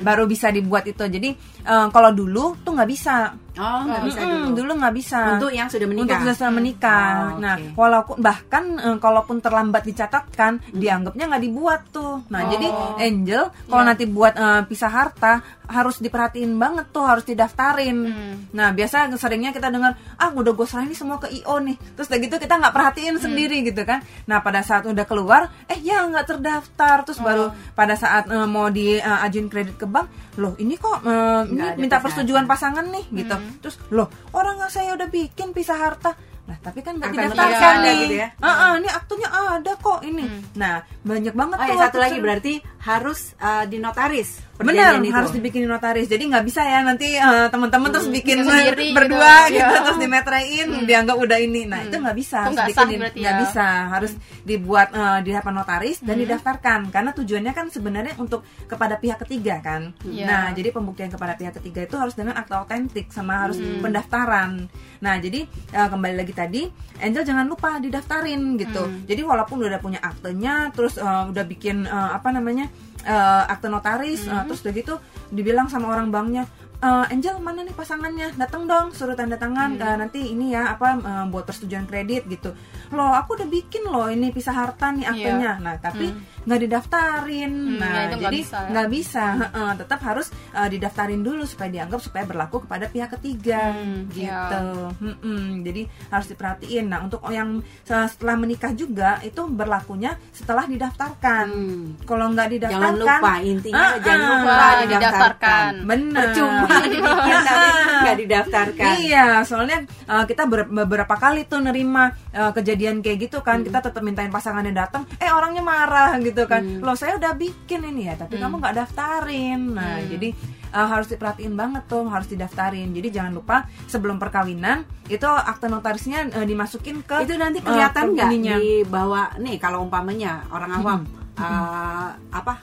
baru 0.00 0.24
bisa 0.24 0.48
dibuat 0.48 0.84
itu. 0.84 1.00
Jadi 1.00 1.30
eh, 1.62 1.86
kalau 1.88 2.10
dulu 2.10 2.56
tuh 2.60 2.72
nggak 2.72 2.86
bisa. 2.86 3.32
Oh, 3.56 3.80
nggak 3.82 4.04
bisa 4.04 4.20
Mm-mm, 4.20 4.52
dulu. 4.52 4.56
dulu 4.60 4.72
nggak 4.76 4.94
bisa. 4.94 5.20
Untuk 5.32 5.48
yang 5.48 5.64
sudah 5.66 5.88
Untuk 5.88 5.96
menikah. 6.04 6.20
sudah 6.20 6.34
selesai 6.36 6.52
menikah. 6.52 7.08
Oh, 7.32 7.40
Nah, 7.40 7.54
oke. 7.56 7.68
walaupun 7.72 8.16
bahkan 8.18 8.64
eh, 8.76 8.98
kalaupun 8.98 9.36
terlambat 9.40 9.82
dicatatkan, 9.82 10.52
dianggapnya 10.70 11.24
nggak 11.26 11.42
dibuat 11.42 11.80
tuh. 11.88 12.20
Nah, 12.28 12.44
Oh. 12.44 12.48
jadi 12.52 12.68
Angel 13.00 13.42
kalau 13.64 13.80
Iya. 13.80 13.88
nanti 13.88 14.04
buat 14.06 14.34
eh, 14.34 14.62
pisah 14.66 14.92
harta 14.92 15.32
harus 15.66 15.98
diperhatiin 15.98 16.52
banget 16.54 16.86
tuh, 16.90 17.02
harus 17.02 17.24
didaftarin. 17.24 17.96
Hmm. 18.04 18.34
Nah, 18.52 18.70
biasa 18.70 19.08
seringnya 19.16 19.50
kita 19.50 19.66
dengar, 19.66 19.96
ah 20.14 20.30
udah 20.30 20.52
gue 20.52 20.62
serahin 20.62 20.92
semua 20.92 21.16
ke 21.16 21.32
IO 21.32 21.56
nih. 21.58 21.74
Terus 21.96 22.06
udah 22.06 22.20
gitu 22.20 22.36
kita 22.36 22.54
nggak 22.54 22.70
perhatiin 22.70 23.16
sendiri 23.16 23.64
gitu 23.64 23.82
kan. 23.82 24.04
Nah, 24.26 24.42
pada 24.42 24.60
saat 24.62 24.86
udah 24.86 25.06
keluar, 25.06 25.48
eh 25.70 25.78
ya 25.82 26.02
nggak 26.06 26.26
terdaftar. 26.26 27.06
Terus 27.06 27.18
baru 27.22 27.54
pada 27.74 27.94
saat 27.94 28.26
eh, 28.26 28.46
mau 28.46 28.66
diajuin 28.70 29.46
kredit 29.46 29.78
ke 29.78 29.86
bank, 29.86 30.10
loh 30.38 30.58
ini 30.58 30.74
kok 30.74 31.02
eh, 31.06 31.42
ini 31.50 31.78
minta 31.78 32.02
persetujuan 32.02 32.44
pasangan 32.50 32.86
nih 32.90 33.06
gitu. 33.24 33.36
Terus 33.62 33.76
loh 33.94 34.10
orang 34.34 34.58
nggak 34.58 34.72
saya 34.72 34.94
udah 34.98 35.08
bikin 35.08 35.54
pisah 35.54 35.78
harta. 35.78 36.12
Nah, 36.46 36.54
tapi 36.62 36.78
kan 36.78 36.94
nggak 36.94 37.10
didaftarkan 37.10 37.74
ada 37.82 37.90
nih. 37.90 37.98
gitu 38.06 38.14
ya? 38.22 38.28
Ah, 38.38 38.50
ah, 38.50 38.72
ini 38.78 38.86
aktunya 38.86 39.28
ada 39.30 39.72
kok 39.74 40.00
ini. 40.06 40.24
Nah, 40.54 40.78
banyak 41.02 41.34
banget 41.34 41.58
Oh 41.58 41.66
tuh. 41.66 41.74
ya 41.74 41.82
satu 41.90 41.98
lagi 41.98 42.18
berarti 42.22 42.52
harus 42.86 43.34
uh, 43.42 43.66
di 43.66 43.82
notaris. 43.82 44.45
Benar, 44.56 45.00
harus 45.04 45.30
dibikin 45.36 45.68
notaris. 45.68 46.08
Jadi 46.08 46.32
nggak 46.32 46.44
bisa 46.48 46.64
ya 46.64 46.80
nanti 46.80 47.16
eh, 47.16 47.46
teman-teman 47.52 47.92
terus 47.92 48.08
bikin 48.08 48.40
bikin 48.40 48.48
sendiri 48.48 48.86
berdua 48.96 49.52
gitu. 49.52 49.60
gitu, 49.60 49.64
Iya. 49.68 49.84
terus 49.84 49.98
dimetrein 50.00 50.68
dianggap 50.88 51.16
udah 51.20 51.38
ini. 51.40 51.62
Nah, 51.68 51.80
itu 51.84 51.96
nggak 52.00 52.16
bisa. 52.16 52.38
Nggak 52.48 52.68
ya. 53.16 53.32
bisa. 53.44 53.66
Harus 53.92 54.12
dibuat 54.46 54.88
eh, 54.96 55.18
di 55.26 55.30
hadapan 55.36 55.54
notaris 55.60 55.98
dan 56.00 56.16
didaftarkan 56.16 56.80
karena 56.88 57.10
tujuannya 57.12 57.52
kan 57.52 57.66
sebenarnya 57.68 58.14
untuk 58.16 58.40
kepada 58.64 58.96
pihak 58.96 59.20
ketiga 59.28 59.60
kan. 59.60 59.92
Iya. 60.08 60.24
Nah, 60.24 60.44
jadi 60.56 60.68
pembuktian 60.72 61.12
kepada 61.12 61.36
pihak 61.36 61.60
ketiga 61.60 61.84
itu 61.84 61.96
harus 62.00 62.16
dengan 62.16 62.36
akta 62.40 62.64
otentik 62.64 63.12
sama 63.12 63.44
harus 63.44 63.60
pendaftaran. 63.60 64.68
Nah, 65.04 65.14
jadi 65.20 65.44
eh, 65.48 65.88
kembali 65.88 66.14
lagi 66.16 66.32
tadi 66.32 66.62
Angel 66.96 67.28
jangan 67.28 67.44
lupa 67.44 67.76
didaftarin 67.76 68.56
gitu. 68.56 68.88
Jadi 69.04 69.20
walaupun 69.20 69.60
udah 69.60 69.80
punya 69.84 70.00
aktenya 70.00 70.72
terus 70.72 70.96
eh, 70.96 71.24
udah 71.28 71.44
bikin 71.44 71.84
eh, 71.84 72.10
apa 72.16 72.32
namanya? 72.32 72.68
Eh, 73.06 73.52
akte 73.52 73.70
notaris 73.70 74.26
eh, 74.26 74.42
terus 74.50 74.60
udah 74.66 74.74
gitu 74.74 74.94
dibilang 75.30 75.70
sama 75.70 75.90
orang 75.94 76.10
banknya 76.10 76.44
"Eh, 76.78 77.06
Angel 77.08 77.36
mana 77.38 77.60
nih 77.60 77.72
pasangannya? 77.72 78.36
Datang 78.36 78.64
dong 78.64 78.86
suruh 78.90 79.12
tanda 79.12 79.34
tangan. 79.34 79.76
Eh, 79.76 79.96
nanti 79.96 80.20
ini 80.26 80.52
ya 80.52 80.72
apa 80.72 80.88
eh, 80.94 81.24
buat 81.26 81.42
persetujuan 81.42 81.84
kredit 81.84 82.26
gitu. 82.26 82.52
Loh 82.88 83.10
aku 83.10 83.34
udah 83.34 83.48
bikin 83.48 83.82
loh 83.84 84.06
ini 84.06 84.28
pisah 84.28 84.54
harta 84.54 84.92
nih 84.92 85.04
aktenya 85.04 85.56
nah 85.56 85.74
tapi 85.76 86.12
nggak 86.44 86.60
didaftarin. 86.62 87.50
Hmm, 87.50 87.78
nah 87.78 87.90
ya 87.90 88.00
itu 88.04 88.14
nggak 88.14 88.22
jadi 88.22 88.38
bisa 88.38 88.58
ya. 88.62 88.84
bisa. 88.86 89.24
Heeh, 89.36 89.70
tetap 89.76 90.00
harus 90.00 90.26
eh, 90.52 90.68
didaftarin 90.68 91.20
dulu 91.20 91.42
supaya 91.42 91.68
dianggap 91.72 91.98
supaya 91.98 92.24
berlaku 92.24 92.62
kepada 92.62 92.86
pihak 92.86 93.10
ketiga. 93.18 93.72
Hmm, 93.72 94.06
gitu. 94.08 94.64
Mm-mm. 95.00 95.64
jadi 95.64 95.82
harus 96.08 96.26
diperhatiin. 96.28 96.86
Nah 96.86 97.00
untuk 97.02 97.24
yang 97.26 97.58
setelah 97.82 98.36
menikah 98.36 98.70
juga 98.72 99.18
itu 99.20 99.42
berlakunya 99.46 100.14
setelah 100.30 100.64
didaftarkan. 100.64 101.46
Hmm. 101.48 101.84
kalau 102.04 102.30
nggak 102.30 102.48
didaftarkan 102.48 102.94
Jangan 102.94 103.22
lupa 103.22 103.32
intinya 103.40 103.78
Ah, 103.78 103.94
jangan 103.98 104.18
lupa 104.20 104.52
didaftarkan. 104.52 104.86
didaftarkan. 104.86 105.72
bener. 105.82 106.20
Percuma 106.20 106.65
dibikin 106.84 107.06
tapi 107.40 107.66
nggak 107.96 108.16
didaftarkan. 108.22 108.86
Iya, 108.98 109.26
soalnya 109.42 109.78
uh, 110.04 110.24
kita 110.24 110.44
ber- 110.44 110.68
beberapa 110.68 111.14
kali 111.14 111.44
tuh 111.44 111.58
nerima 111.58 112.08
uh, 112.30 112.50
kejadian 112.50 113.00
kayak 113.00 113.28
gitu 113.28 113.38
kan, 113.40 113.56
Hmm. 113.56 113.66
kita 113.66 113.78
tetap 113.82 114.00
mintain 114.00 114.28
pasangannya 114.28 114.70
datang, 114.70 115.06
eh 115.16 115.28
orangnya 115.28 115.60
marah 115.60 116.12
gitu 116.18 116.44
kan. 116.44 116.62
Loh, 116.78 116.92
saya 116.92 117.14
udah 117.14 117.32
bikin 117.32 117.82
ini 117.84 118.06
ya, 118.06 118.14
tapi 118.14 118.36
kamu 118.36 118.58
nggak 118.58 118.76
daftarin. 118.76 119.72
Nah, 119.72 119.98
jadi 120.02 120.30
uh, 120.70 120.86
harus 120.86 121.06
diperhatiin 121.06 121.52
banget 121.52 121.86
tuh, 121.86 122.04
harus 122.06 122.26
didaftarin. 122.26 122.90
Jadi 122.90 123.08
jangan 123.10 123.32
lupa 123.32 123.56
sebelum 123.86 124.16
perkawinan 124.16 124.82
itu 125.06 125.24
akte 125.24 125.66
notarisnya 125.66 126.28
uh, 126.30 126.42
dimasukin 126.42 127.00
ke 127.00 127.22
itu 127.22 127.34
nanti 127.34 127.58
uh, 127.60 127.64
kelihatan 127.64 128.12
nggak 128.12 128.28
ininya. 128.28 128.56
di 128.56 128.68
bawah 128.82 129.26
nih 129.36 129.56
kalau 129.56 129.82
umpamanya 129.82 130.42
orang 130.50 130.70
awam 130.74 131.00
uh, 131.38 132.10
apa 132.28 132.58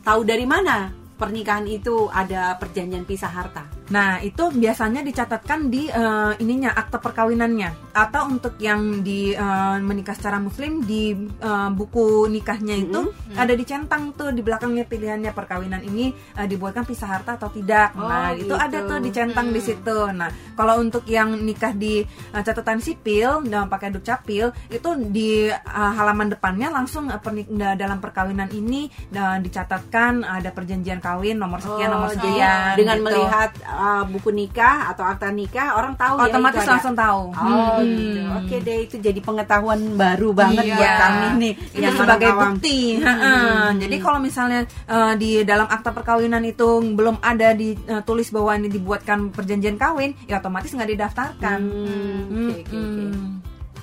tahu 0.00 0.20
dari 0.22 0.44
mana 0.44 0.92
pernikahan 1.18 1.66
itu 1.66 2.06
ada 2.14 2.54
perjanjian 2.62 3.02
pisah 3.02 3.28
harta 3.28 3.66
Nah, 3.88 4.20
itu 4.20 4.52
biasanya 4.52 5.00
dicatatkan 5.00 5.72
di 5.72 5.88
eh, 5.88 6.32
ininya 6.44 6.76
akte 6.76 7.00
perkawinannya 7.00 7.96
atau 7.96 8.28
untuk 8.28 8.60
yang 8.60 9.00
di 9.00 9.32
eh, 9.32 9.76
menikah 9.80 10.12
secara 10.12 10.36
muslim 10.36 10.84
di 10.84 11.16
eh, 11.16 11.68
buku 11.72 12.28
nikahnya 12.28 12.76
itu 12.76 13.00
ada 13.32 13.52
dicentang 13.56 14.12
tuh 14.12 14.28
di 14.34 14.44
belakangnya 14.44 14.84
pilihannya 14.84 15.32
perkawinan 15.32 15.80
ini 15.80 16.12
eh, 16.12 16.44
dibuatkan 16.44 16.84
pisah 16.84 17.08
harta 17.08 17.40
atau 17.40 17.48
tidak. 17.48 17.96
Oh, 17.96 18.04
nah, 18.04 18.36
itu 18.36 18.44
gitu. 18.44 18.54
ada 18.60 18.78
tuh 18.84 18.98
dicentang 19.00 19.48
di 19.48 19.60
situ. 19.64 19.98
Nah, 20.12 20.28
kalau 20.52 20.84
untuk 20.84 21.08
yang 21.08 21.32
nikah 21.40 21.72
di 21.72 22.04
eh, 22.04 22.42
catatan 22.44 22.84
sipil 22.84 23.40
dan 23.48 23.72
pakai 23.72 23.88
dukcapil 23.88 24.52
itu 24.68 24.88
di 25.08 25.48
eh, 25.48 25.92
halaman 25.96 26.28
depannya 26.28 26.68
langsung 26.68 27.08
eh, 27.08 27.16
pernik- 27.16 27.48
da- 27.56 27.72
dalam 27.72 28.04
perkawinan 28.04 28.52
ini 28.52 28.92
dan 29.08 29.40
dicatatkan 29.40 30.28
ada 30.28 30.52
perjanjian 30.52 31.00
kawin 31.00 31.40
nomor 31.40 31.64
sekian 31.64 31.88
nomor 31.88 32.06
Oh, 32.08 32.16
jadi 32.16 32.24
sekian 32.24 32.76
dengan 32.76 32.96
gitu. 32.96 33.06
melihat 33.10 33.50
uh, 33.78 34.02
buku 34.04 34.28
nikah 34.28 34.90
atau 34.90 35.00
akta 35.00 35.30
nikah 35.30 35.72
orang 35.72 35.94
tahu 35.94 36.18
ya 36.18 36.26
otomatis 36.28 36.60
ada. 36.60 36.70
langsung 36.74 36.92
tahu. 36.92 37.22
Oh 37.30 37.78
Hmm. 37.78 37.86
gitu. 37.86 38.20
Oke 38.36 38.56
deh 38.60 38.78
itu 38.82 38.96
jadi 38.98 39.20
pengetahuan 39.20 39.78
baru 39.94 40.28
banget 40.32 40.64
Iya. 40.64 40.74
buat 40.74 40.92
kami 40.98 41.26
nih 41.38 41.52
Itu 41.54 41.78
yang 41.78 41.94
sebagai 41.94 42.28
awam. 42.28 42.42
bukti. 42.52 42.78
Ha-ha. 42.98 43.32
Jadi 43.72 43.96
kalau 43.98 44.18
misalnya 44.18 44.60
eh, 44.66 45.12
di 45.14 45.30
dalam 45.42 45.64
akta 45.66 45.90
perkawinan 45.90 46.42
itu 46.42 46.66
belum 46.90 47.20
ada 47.20 47.52
ditulis 47.52 48.28
bahwa 48.28 48.52
ini 48.54 48.68
dibuatkan 48.68 49.30
perjanjian 49.30 49.76
kawin, 49.76 50.18
ya 50.24 50.38
otomatis 50.38 50.70
nggak 50.70 50.90
didaftarkan. 50.90 51.58
Hmm, 51.62 52.50
Oke 52.50 52.60
oke 52.60 52.68
oke. 52.68 52.74
Mm-mm. 52.74 53.26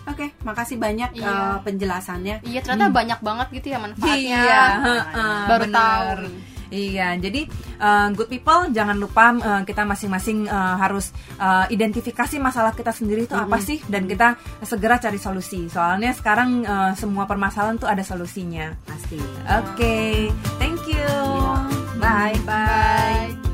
Oke, 0.06 0.30
makasih 0.42 0.78
banyak 0.78 1.12
Iya. 1.14 1.26
uh, 1.26 1.58
penjelasannya. 1.62 2.44
Iya 2.44 2.60
ternyata 2.62 2.94
banyak 2.94 3.20
banget 3.20 3.48
gitu 3.54 3.68
ya 3.70 3.80
manfaatnya. 3.80 4.38
Iya, 4.38 4.64
ha-ha, 4.78 5.28
Baru 5.48 5.66
bener. 5.66 5.74
tahu. 5.74 6.55
Iya, 6.74 7.16
jadi 7.22 7.46
uh, 7.78 8.10
good 8.14 8.30
people 8.30 8.70
jangan 8.74 8.98
lupa 8.98 9.34
uh, 9.36 9.62
kita 9.64 9.86
masing-masing 9.86 10.50
uh, 10.50 10.76
harus 10.80 11.14
uh, 11.38 11.66
identifikasi 11.70 12.38
masalah 12.42 12.74
kita 12.74 12.92
sendiri 12.92 13.30
itu 13.30 13.36
mm 13.36 13.42
-hmm. 13.46 13.54
apa 13.54 13.58
sih 13.62 13.80
dan 13.86 14.10
kita 14.10 14.38
segera 14.66 14.98
cari 14.98 15.20
solusi. 15.22 15.68
Soalnya 15.70 16.12
sekarang 16.16 16.66
uh, 16.66 16.92
semua 16.98 17.30
permasalahan 17.30 17.78
tuh 17.78 17.90
ada 17.90 18.02
solusinya. 18.02 18.74
Pasti. 18.86 19.20
Oke, 19.20 19.78
okay. 19.78 20.14
thank 20.58 20.82
you. 20.90 21.02
Yeah. 21.02 21.68
Bye 22.02 22.38
bye. 22.46 23.36
bye. 23.36 23.45